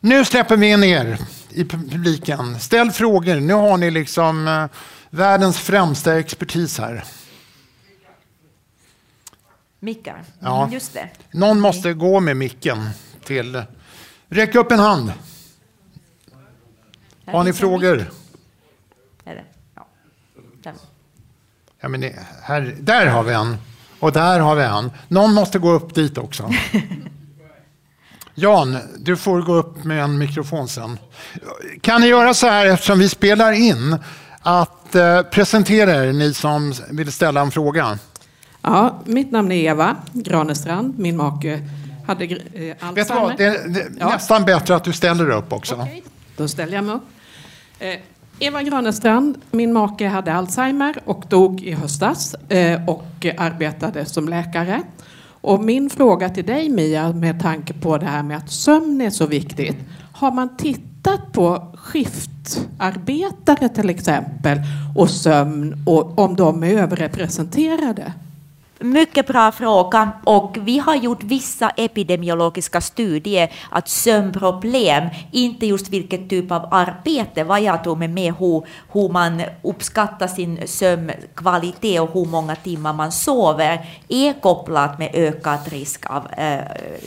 [0.00, 1.18] Nu släpper vi in er
[1.50, 2.60] i publiken.
[2.60, 3.40] Ställ frågor.
[3.40, 4.66] Nu har ni liksom eh,
[5.10, 7.04] världens främsta expertis här.
[9.84, 10.24] Mickar.
[10.40, 10.62] Ja.
[10.62, 11.08] Mm, just det.
[11.30, 12.90] Någon måste gå med micken
[13.24, 13.62] till...
[14.28, 15.12] Räck upp en hand.
[17.26, 18.10] Har ni frågor?
[19.24, 19.44] Det?
[19.74, 19.86] Ja.
[21.80, 23.56] Ja, men det, här, där har vi en.
[24.00, 24.90] Och där har vi en.
[25.08, 26.50] Någon måste gå upp dit också.
[28.34, 30.98] Jan, du får gå upp med en mikrofon sen.
[31.80, 33.98] Kan ni göra så här eftersom vi spelar in
[34.40, 37.98] att eh, presentera er, ni som vill ställa en fråga?
[38.64, 40.98] Ja, mitt namn är Eva Granestrand.
[40.98, 41.60] Min make
[42.06, 42.94] hade eh, Alzheimer.
[42.94, 44.08] Vet du vad, det är, det är ja.
[44.08, 45.74] nästan bättre att du ställer dig upp också.
[45.74, 46.02] Okay.
[46.36, 47.02] Då ställer jag mig upp.
[47.78, 47.98] Eh,
[48.38, 54.82] Eva Granestrand, min make hade Alzheimer och dog i höstas eh, och arbetade som läkare.
[55.40, 59.10] Och min fråga till dig Mia, med tanke på det här med att sömn är
[59.10, 59.76] så viktigt.
[60.12, 64.58] Har man tittat på skiftarbetare till exempel
[64.96, 68.12] och sömn och om de är överrepresenterade?
[68.84, 70.12] Mycket bra fråga.
[70.24, 77.44] Och vi har gjort vissa epidemiologiska studier att sömnproblem, inte just vilket typ av arbete,
[77.44, 82.92] vad jag tror med, med hur, hur man uppskattar sin sömnkvalitet och hur många timmar
[82.92, 86.64] man sover, är kopplat med ökad risk av eh,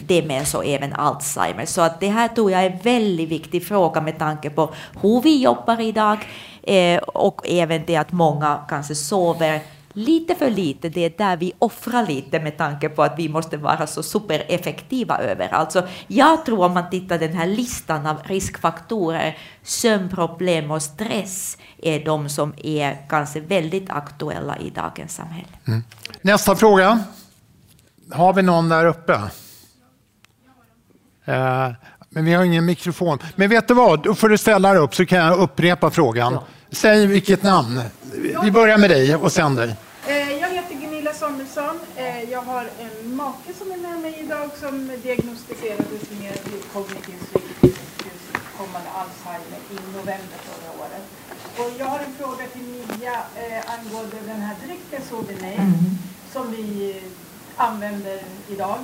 [0.07, 1.65] demens och även Alzheimer.
[1.65, 5.21] Så att det här tror jag är en väldigt viktig fråga med tanke på hur
[5.21, 6.17] vi jobbar idag
[6.63, 9.61] eh, och även det att många kanske sover
[9.97, 13.57] lite för lite, det är där vi offrar lite med tanke på att vi måste
[13.57, 15.49] vara så supereffektiva över.
[15.49, 22.05] Alltså, jag tror om man tittar den här listan av riskfaktorer, sömnproblem och stress är
[22.05, 25.47] de som är kanske väldigt aktuella i dagens samhälle.
[25.67, 25.83] Mm.
[26.21, 27.03] Nästa fråga.
[28.11, 29.13] Har vi någon där uppe?
[29.13, 29.27] Uh,
[32.09, 33.19] men vi har ingen mikrofon.
[33.35, 36.33] Men vet du vad, då får du ställa dig upp så kan jag upprepa frågan.
[36.33, 36.43] Ja.
[36.71, 37.81] Säg vilket namn.
[38.43, 39.75] Vi börjar med dig och sen dig.
[41.57, 41.79] Samuelsson.
[41.95, 46.37] Eh, jag har en make som är med mig idag som diagnostiserades med
[46.73, 47.19] kognitiv
[48.57, 51.05] kommande Alzheimer i november förra året.
[51.57, 55.97] Och jag har en fråga till Mia eh, angående den här drycken Sauvignon mm.
[56.33, 57.01] som vi
[57.55, 58.79] använder idag.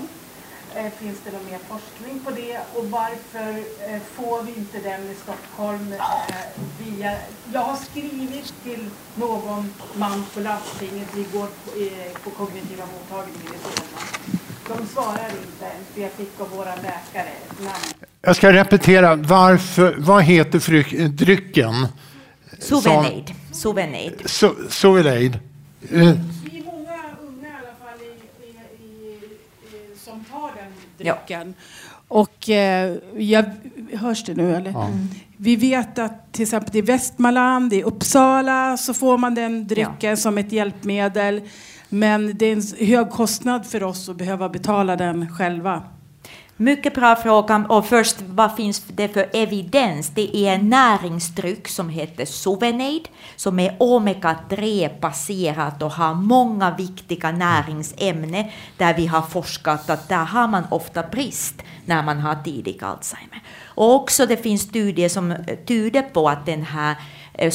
[0.76, 3.50] Eh, finns det någon mer forskning på det och varför
[3.90, 6.36] eh, får vi inte den i Stockholm eh,
[6.80, 7.18] via...
[7.54, 11.48] Jag har skrivit till någon man på landstinget, vi går
[12.24, 14.02] på, kognitiva mottagningen i Solna.
[14.68, 18.08] De svarar inte ens, jag fick av våra läkare namn.
[18.22, 21.88] Jag ska repetera, varför, vad heter drycken?
[22.60, 23.24] Souvenade.
[23.52, 24.30] Souvenade.
[24.70, 25.40] Souvenade.
[31.04, 31.54] Drycken.
[31.58, 31.64] Ja.
[32.08, 33.46] Och eh, jag,
[33.94, 34.72] hörs det nu eller?
[34.72, 34.86] Ja.
[34.86, 35.08] Mm.
[35.38, 40.16] Vi vet att till exempel i Västmanland, i Uppsala så får man den drycken ja.
[40.16, 41.42] som ett hjälpmedel.
[41.90, 45.84] Men det är en hög kostnad för oss att behöva betala den själva.
[46.58, 47.66] Mycket bra fråga.
[47.70, 50.10] Och först, vad finns det för evidens?
[50.10, 53.04] Det är en näringsdryck som heter Souvenade,
[53.36, 58.46] som är omega-3-baserat och har många viktiga näringsämnen
[58.78, 63.44] där vi har forskat att där har man ofta brist när man har tidig Alzheimer.
[63.66, 66.96] Och också det finns studier som eh, tyder på att den här
[67.34, 67.52] Eh,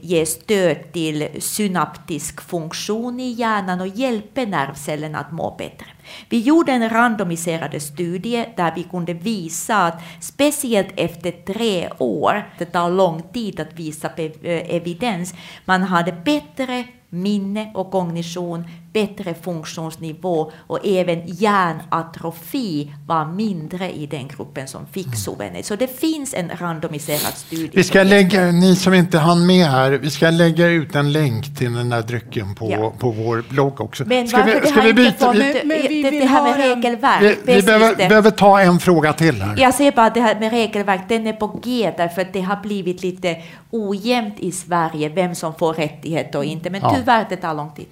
[0.00, 5.86] ger stöd till synaptisk funktion i hjärnan och hjälper nervcellerna att må bättre.
[6.28, 12.64] Vi gjorde en randomiserad studie där vi kunde visa att speciellt efter tre år, det
[12.64, 15.34] tar lång tid att visa eh, evidens,
[15.64, 18.64] man hade bättre minne och kognition,
[18.94, 25.16] bättre funktionsnivå och även hjärnatrofi var mindre i den gruppen som fick mm.
[25.16, 25.66] Sovenet.
[25.66, 27.70] Så det finns en randomiserad studie.
[27.72, 31.56] Vi ska lägga, ni som inte hann med här, vi ska lägga ut en länk
[31.56, 32.92] till den där drycken på, ja.
[32.98, 34.04] på vår blogg också.
[34.06, 35.26] Men ska vi, ska vi byta?
[35.26, 37.38] Fått, vi, men vi det, det här med regelverk.
[37.44, 39.54] Vi, vi behöver, behöver, ta en fråga till här.
[39.58, 42.40] Jag säger bara att det här med regelverk, den är på G därför att det
[42.40, 43.36] har blivit lite
[43.70, 46.70] ojämnt i Sverige vem som får rättighet och inte.
[46.70, 46.94] Men ja.
[46.96, 47.86] tyvärr, det tar lång tid.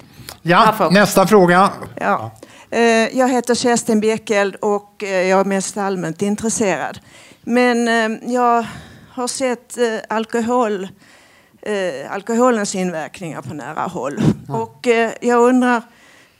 [0.45, 1.71] Ja, nästa fråga.
[1.95, 2.31] Ja.
[2.69, 6.99] Eh, jag heter Kerstin Bjekeld och eh, jag är mest allmänt intresserad.
[7.41, 8.65] Men eh, jag
[9.11, 9.77] har sett
[10.09, 10.87] alkohol,
[12.09, 14.21] alkoholens inverkningar på nära håll.
[14.49, 14.87] Och
[15.21, 15.81] jag undrar,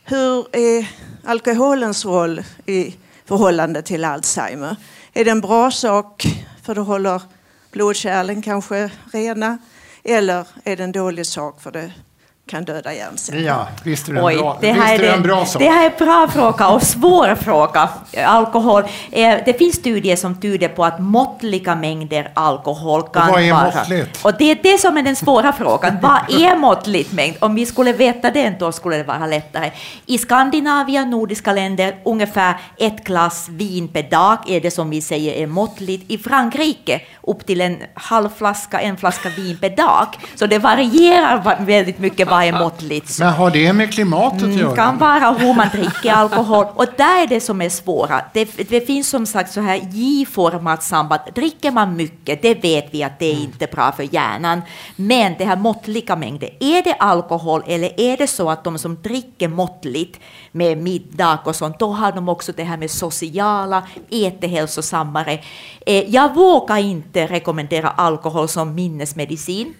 [0.03, 0.91] hur är
[1.25, 2.95] alkoholens roll i
[3.25, 4.75] förhållande till Alzheimer?
[5.13, 6.23] Är det en bra sak
[6.63, 7.21] för det håller
[7.71, 9.57] blodkärlen kanske rena?
[10.03, 11.91] Eller är det en dålig sak för det
[12.45, 13.41] kan döda hjärnceller.
[13.41, 15.61] Ja, visst är det, Oj, en, bra, det här är, en bra sak.
[15.61, 17.89] Det här är en bra fråga och svår fråga.
[18.25, 18.83] Alkohol.
[19.11, 23.53] Eh, det finns studier som tyder på att måttliga mängder alkohol kan och vad är
[23.53, 23.65] vara...
[23.65, 24.25] Måttligt?
[24.25, 25.97] Och det är det som är den svåra frågan.
[26.01, 27.35] vad är måttligt mängd?
[27.39, 29.71] Om vi skulle veta det, då skulle det vara lättare.
[30.05, 35.33] I Skandinavien, nordiska länder, ungefär ett glas vin per dag är det som vi säger
[35.33, 36.11] är måttligt.
[36.11, 40.07] I Frankrike upp till en halv flaska, en flaska vin per dag.
[40.35, 43.19] Så det varierar väldigt mycket vad är måttligt.
[43.19, 44.75] Men har det med klimatet att Mm, göra?
[44.75, 46.65] kan vara hur man dricker alkohol.
[46.75, 48.21] Och där är det som är svåra.
[48.33, 51.21] Det, det finns som sagt så här J-format samband.
[51.35, 54.61] Dricker man mycket, det vet vi att det är inte bra för hjärnan.
[54.95, 59.01] Men det här måttliga mängder, är det alkohol eller är det så att de som
[59.01, 60.19] dricker måttligt
[60.51, 65.39] med middag och sånt, då har de också det här med sociala, äter hälsosammare.
[65.85, 69.73] Eh, jag vågar inte rekommendera alkohol som minnesmedicin.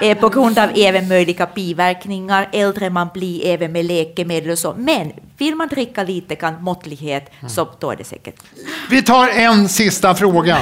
[0.00, 4.74] Eh, på grund av även möjliga biverkningar, äldre man blir även med läkemedel och så.
[4.78, 8.42] Men vill man dricka lite kan måttlighet, så då är det säkert.
[8.90, 10.58] Vi tar en sista fråga.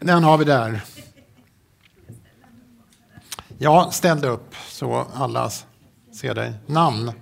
[0.00, 0.80] Den har vi där.
[3.58, 5.50] Ja, ställ dig upp så alla
[6.20, 6.52] ser dig.
[6.66, 7.12] Namn?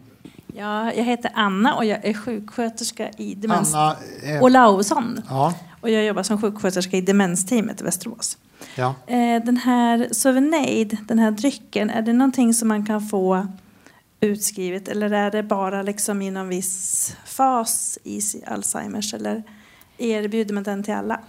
[0.54, 3.74] Ja, jag heter Anna och jag är sjuksköterska i demens...
[3.74, 5.22] Anna, eh, Olausson.
[5.28, 8.38] Ja, Och jag jobbar som sjuksköterska i demensteamet i Västerås
[8.74, 8.94] ja.
[9.06, 13.46] Eh, den här Souvenade, den här drycken, är det någonting som man kan få
[14.20, 19.42] utskrivet eller är det bara liksom i någon viss fas i Alzheimers eller
[19.98, 21.20] erbjuder man den till alla?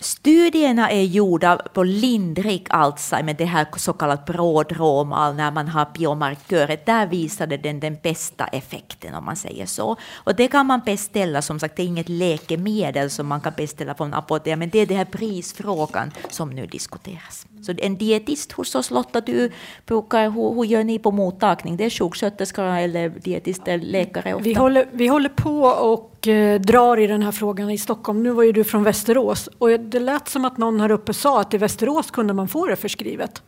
[0.00, 6.80] Studierna är gjorda på lindrig Alzheimer, det här så kallat prodromal, när man har biomarkörer.
[6.86, 9.96] Där visade den den bästa effekten, om man säger så.
[10.14, 13.94] Och det kan man beställa, som sagt, det är inget läkemedel som man kan beställa
[13.94, 17.46] från apoteket, men det är den här prisfrågan som nu diskuteras.
[17.62, 19.50] Så en dietist hos oss, Lotta, du
[19.86, 21.76] brukar, hur, hur gör ni på mottagning?
[21.76, 24.44] Det är sjuksköterskor eller dietister, läkare ofta?
[24.44, 28.22] Vi håller, vi håller på och eh, drar i den här frågan i Stockholm.
[28.22, 31.40] Nu var ju du från Västerås och det lät som att någon här uppe sa
[31.40, 33.42] att i Västerås kunde man få det förskrivet.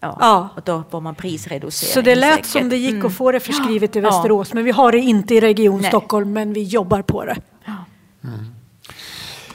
[0.00, 0.48] Ja, Ja.
[0.56, 1.92] och då får man prisreducering.
[1.94, 2.46] Så det lät säkert.
[2.46, 4.10] som det gick att få det förskrivet i Ja.
[4.10, 4.52] Västerås.
[4.54, 5.90] Men vi har det inte i Region Nej.
[5.90, 7.36] Stockholm, men vi jobbar på det.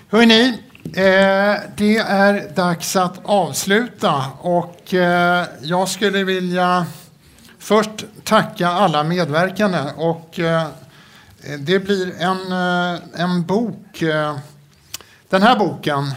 [0.09, 0.47] Hörrni,
[0.83, 6.85] eh, det är dags att avsluta och eh, jag skulle vilja
[7.59, 10.67] först tacka alla medverkande och eh,
[11.45, 14.37] Eh, det blir en, eh, en bok, eh,
[15.29, 16.11] den här boken,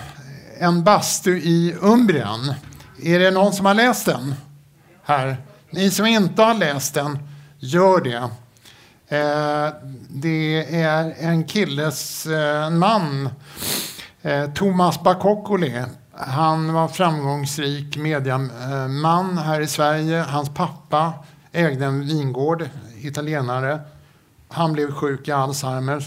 [0.59, 2.55] En bastu i Umbrien.
[3.03, 4.35] Är det någon som har läst den
[5.03, 5.37] här?
[5.71, 7.19] Ni som inte har läst den,
[7.59, 8.29] gör det.
[10.09, 13.29] Det är en killes, en man,
[14.55, 15.85] Thomas Bakokkoli.
[16.13, 20.21] Han var framgångsrik mediaman här i Sverige.
[20.29, 21.13] Hans pappa
[21.53, 22.69] ägde en vingård,
[23.01, 23.81] italienare.
[24.49, 26.05] Han blev sjuk i Alzheimers.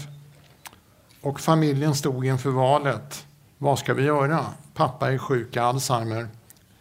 [1.20, 3.26] Och familjen stod inför valet.
[3.58, 4.46] Vad ska vi göra?
[4.74, 6.28] Pappa är sjuk i Alzheimer.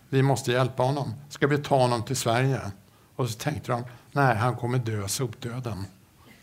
[0.09, 1.13] Vi måste hjälpa honom.
[1.29, 2.61] Ska vi ta honom till Sverige?
[3.15, 5.85] Och så tänkte de, nej, han kommer dö sotdöden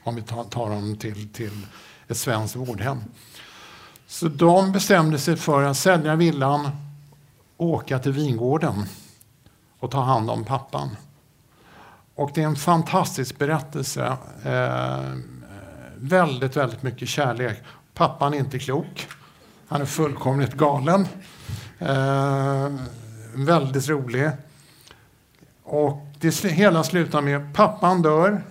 [0.04, 1.66] om vi tar, tar honom till, till
[2.08, 3.00] ett svenskt vårdhem.
[4.06, 6.70] Så de bestämde sig för att sälja villan,
[7.56, 8.84] åka till vingården
[9.80, 10.96] och ta hand om pappan.
[12.16, 14.16] Och det är en fantastisk berättelse.
[14.44, 15.12] Eh,
[15.96, 17.62] väldigt, väldigt mycket kärlek.
[17.94, 19.08] Pappan är inte klok.
[19.68, 21.06] Han är fullkomligt galen.
[21.78, 22.68] Eh,
[23.34, 24.30] väldigt rolig.
[25.62, 28.42] Och det sl- hela slutar med pappan dör.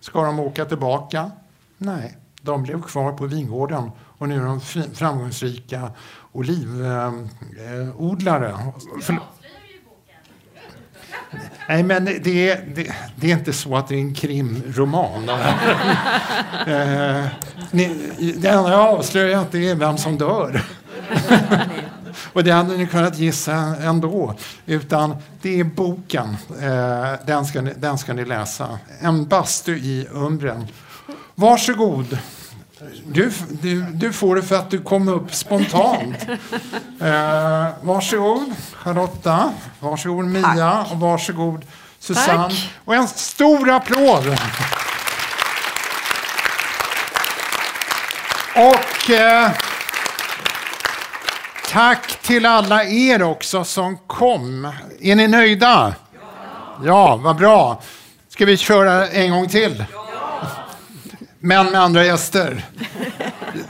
[0.00, 1.30] Ska de åka tillbaka?
[1.78, 4.60] Nej, de blev kvar på vingården och nu är de
[4.94, 5.90] framgångsrika
[6.32, 8.48] olivodlare.
[8.50, 8.70] Eh,
[9.02, 9.18] För...
[11.68, 15.28] Nej, men det är, det, det är inte så att det är en krimroman.
[16.66, 17.26] eh,
[17.70, 20.62] ni, det enda jag avslöjar att det är vem som dör.
[22.32, 24.34] Och det hade ni kunnat gissa ändå.
[24.66, 26.36] Utan det är boken.
[26.62, 28.78] Eh, den, ska ni, den ska ni läsa.
[29.00, 30.66] En bastu i Umbrien.
[31.34, 32.18] Varsågod.
[33.06, 36.16] Du, du, du får det för att du kom upp spontant.
[37.00, 39.52] Eh, varsågod Charlotta.
[39.80, 40.86] Varsågod Mia.
[40.90, 41.64] Och varsågod
[41.98, 42.42] Susanne.
[42.42, 42.70] Tack.
[42.84, 44.38] Och en stor applåd.
[48.56, 49.50] Och eh,
[51.70, 54.72] tack till alla er också som kom.
[55.00, 55.94] Är ni nöjda?
[56.84, 57.82] Ja, vad bra.
[58.28, 59.84] Ska vi köra en gång till?
[61.46, 62.64] Men med andra gäster.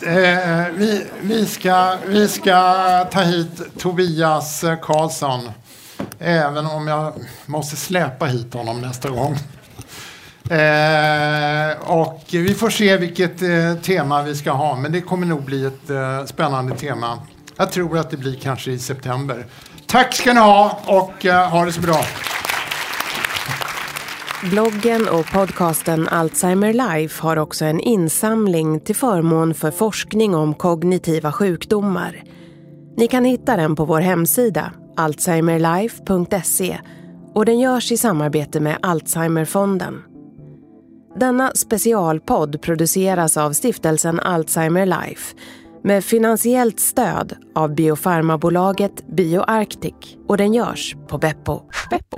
[0.03, 5.51] Eh, vi, vi, ska, vi ska ta hit Tobias Karlsson.
[6.19, 7.13] Även om jag
[7.47, 9.33] måste släpa hit honom nästa gång.
[10.51, 15.43] Eh, och vi får se vilket eh, tema vi ska ha, men det kommer nog
[15.43, 17.19] bli ett eh, spännande tema.
[17.57, 19.47] Jag tror att det blir kanske i september.
[19.87, 22.05] Tack ska ni ha och eh, ha det så bra.
[24.51, 31.33] Bloggen och podcasten Alzheimer Life har också en insamling till förmån för forskning om kognitiva
[31.33, 32.23] sjukdomar.
[32.97, 36.79] Ni kan hitta den på vår hemsida alzheimerlife.se
[37.35, 40.03] och den görs i samarbete med Alzheimerfonden.
[41.21, 45.37] Denna specialpodd produceras av stiftelsen Alzheimer Life
[45.83, 51.61] med finansiellt stöd av biofarmabolaget BioArctic och den görs på Beppo.
[51.91, 52.17] Beppo.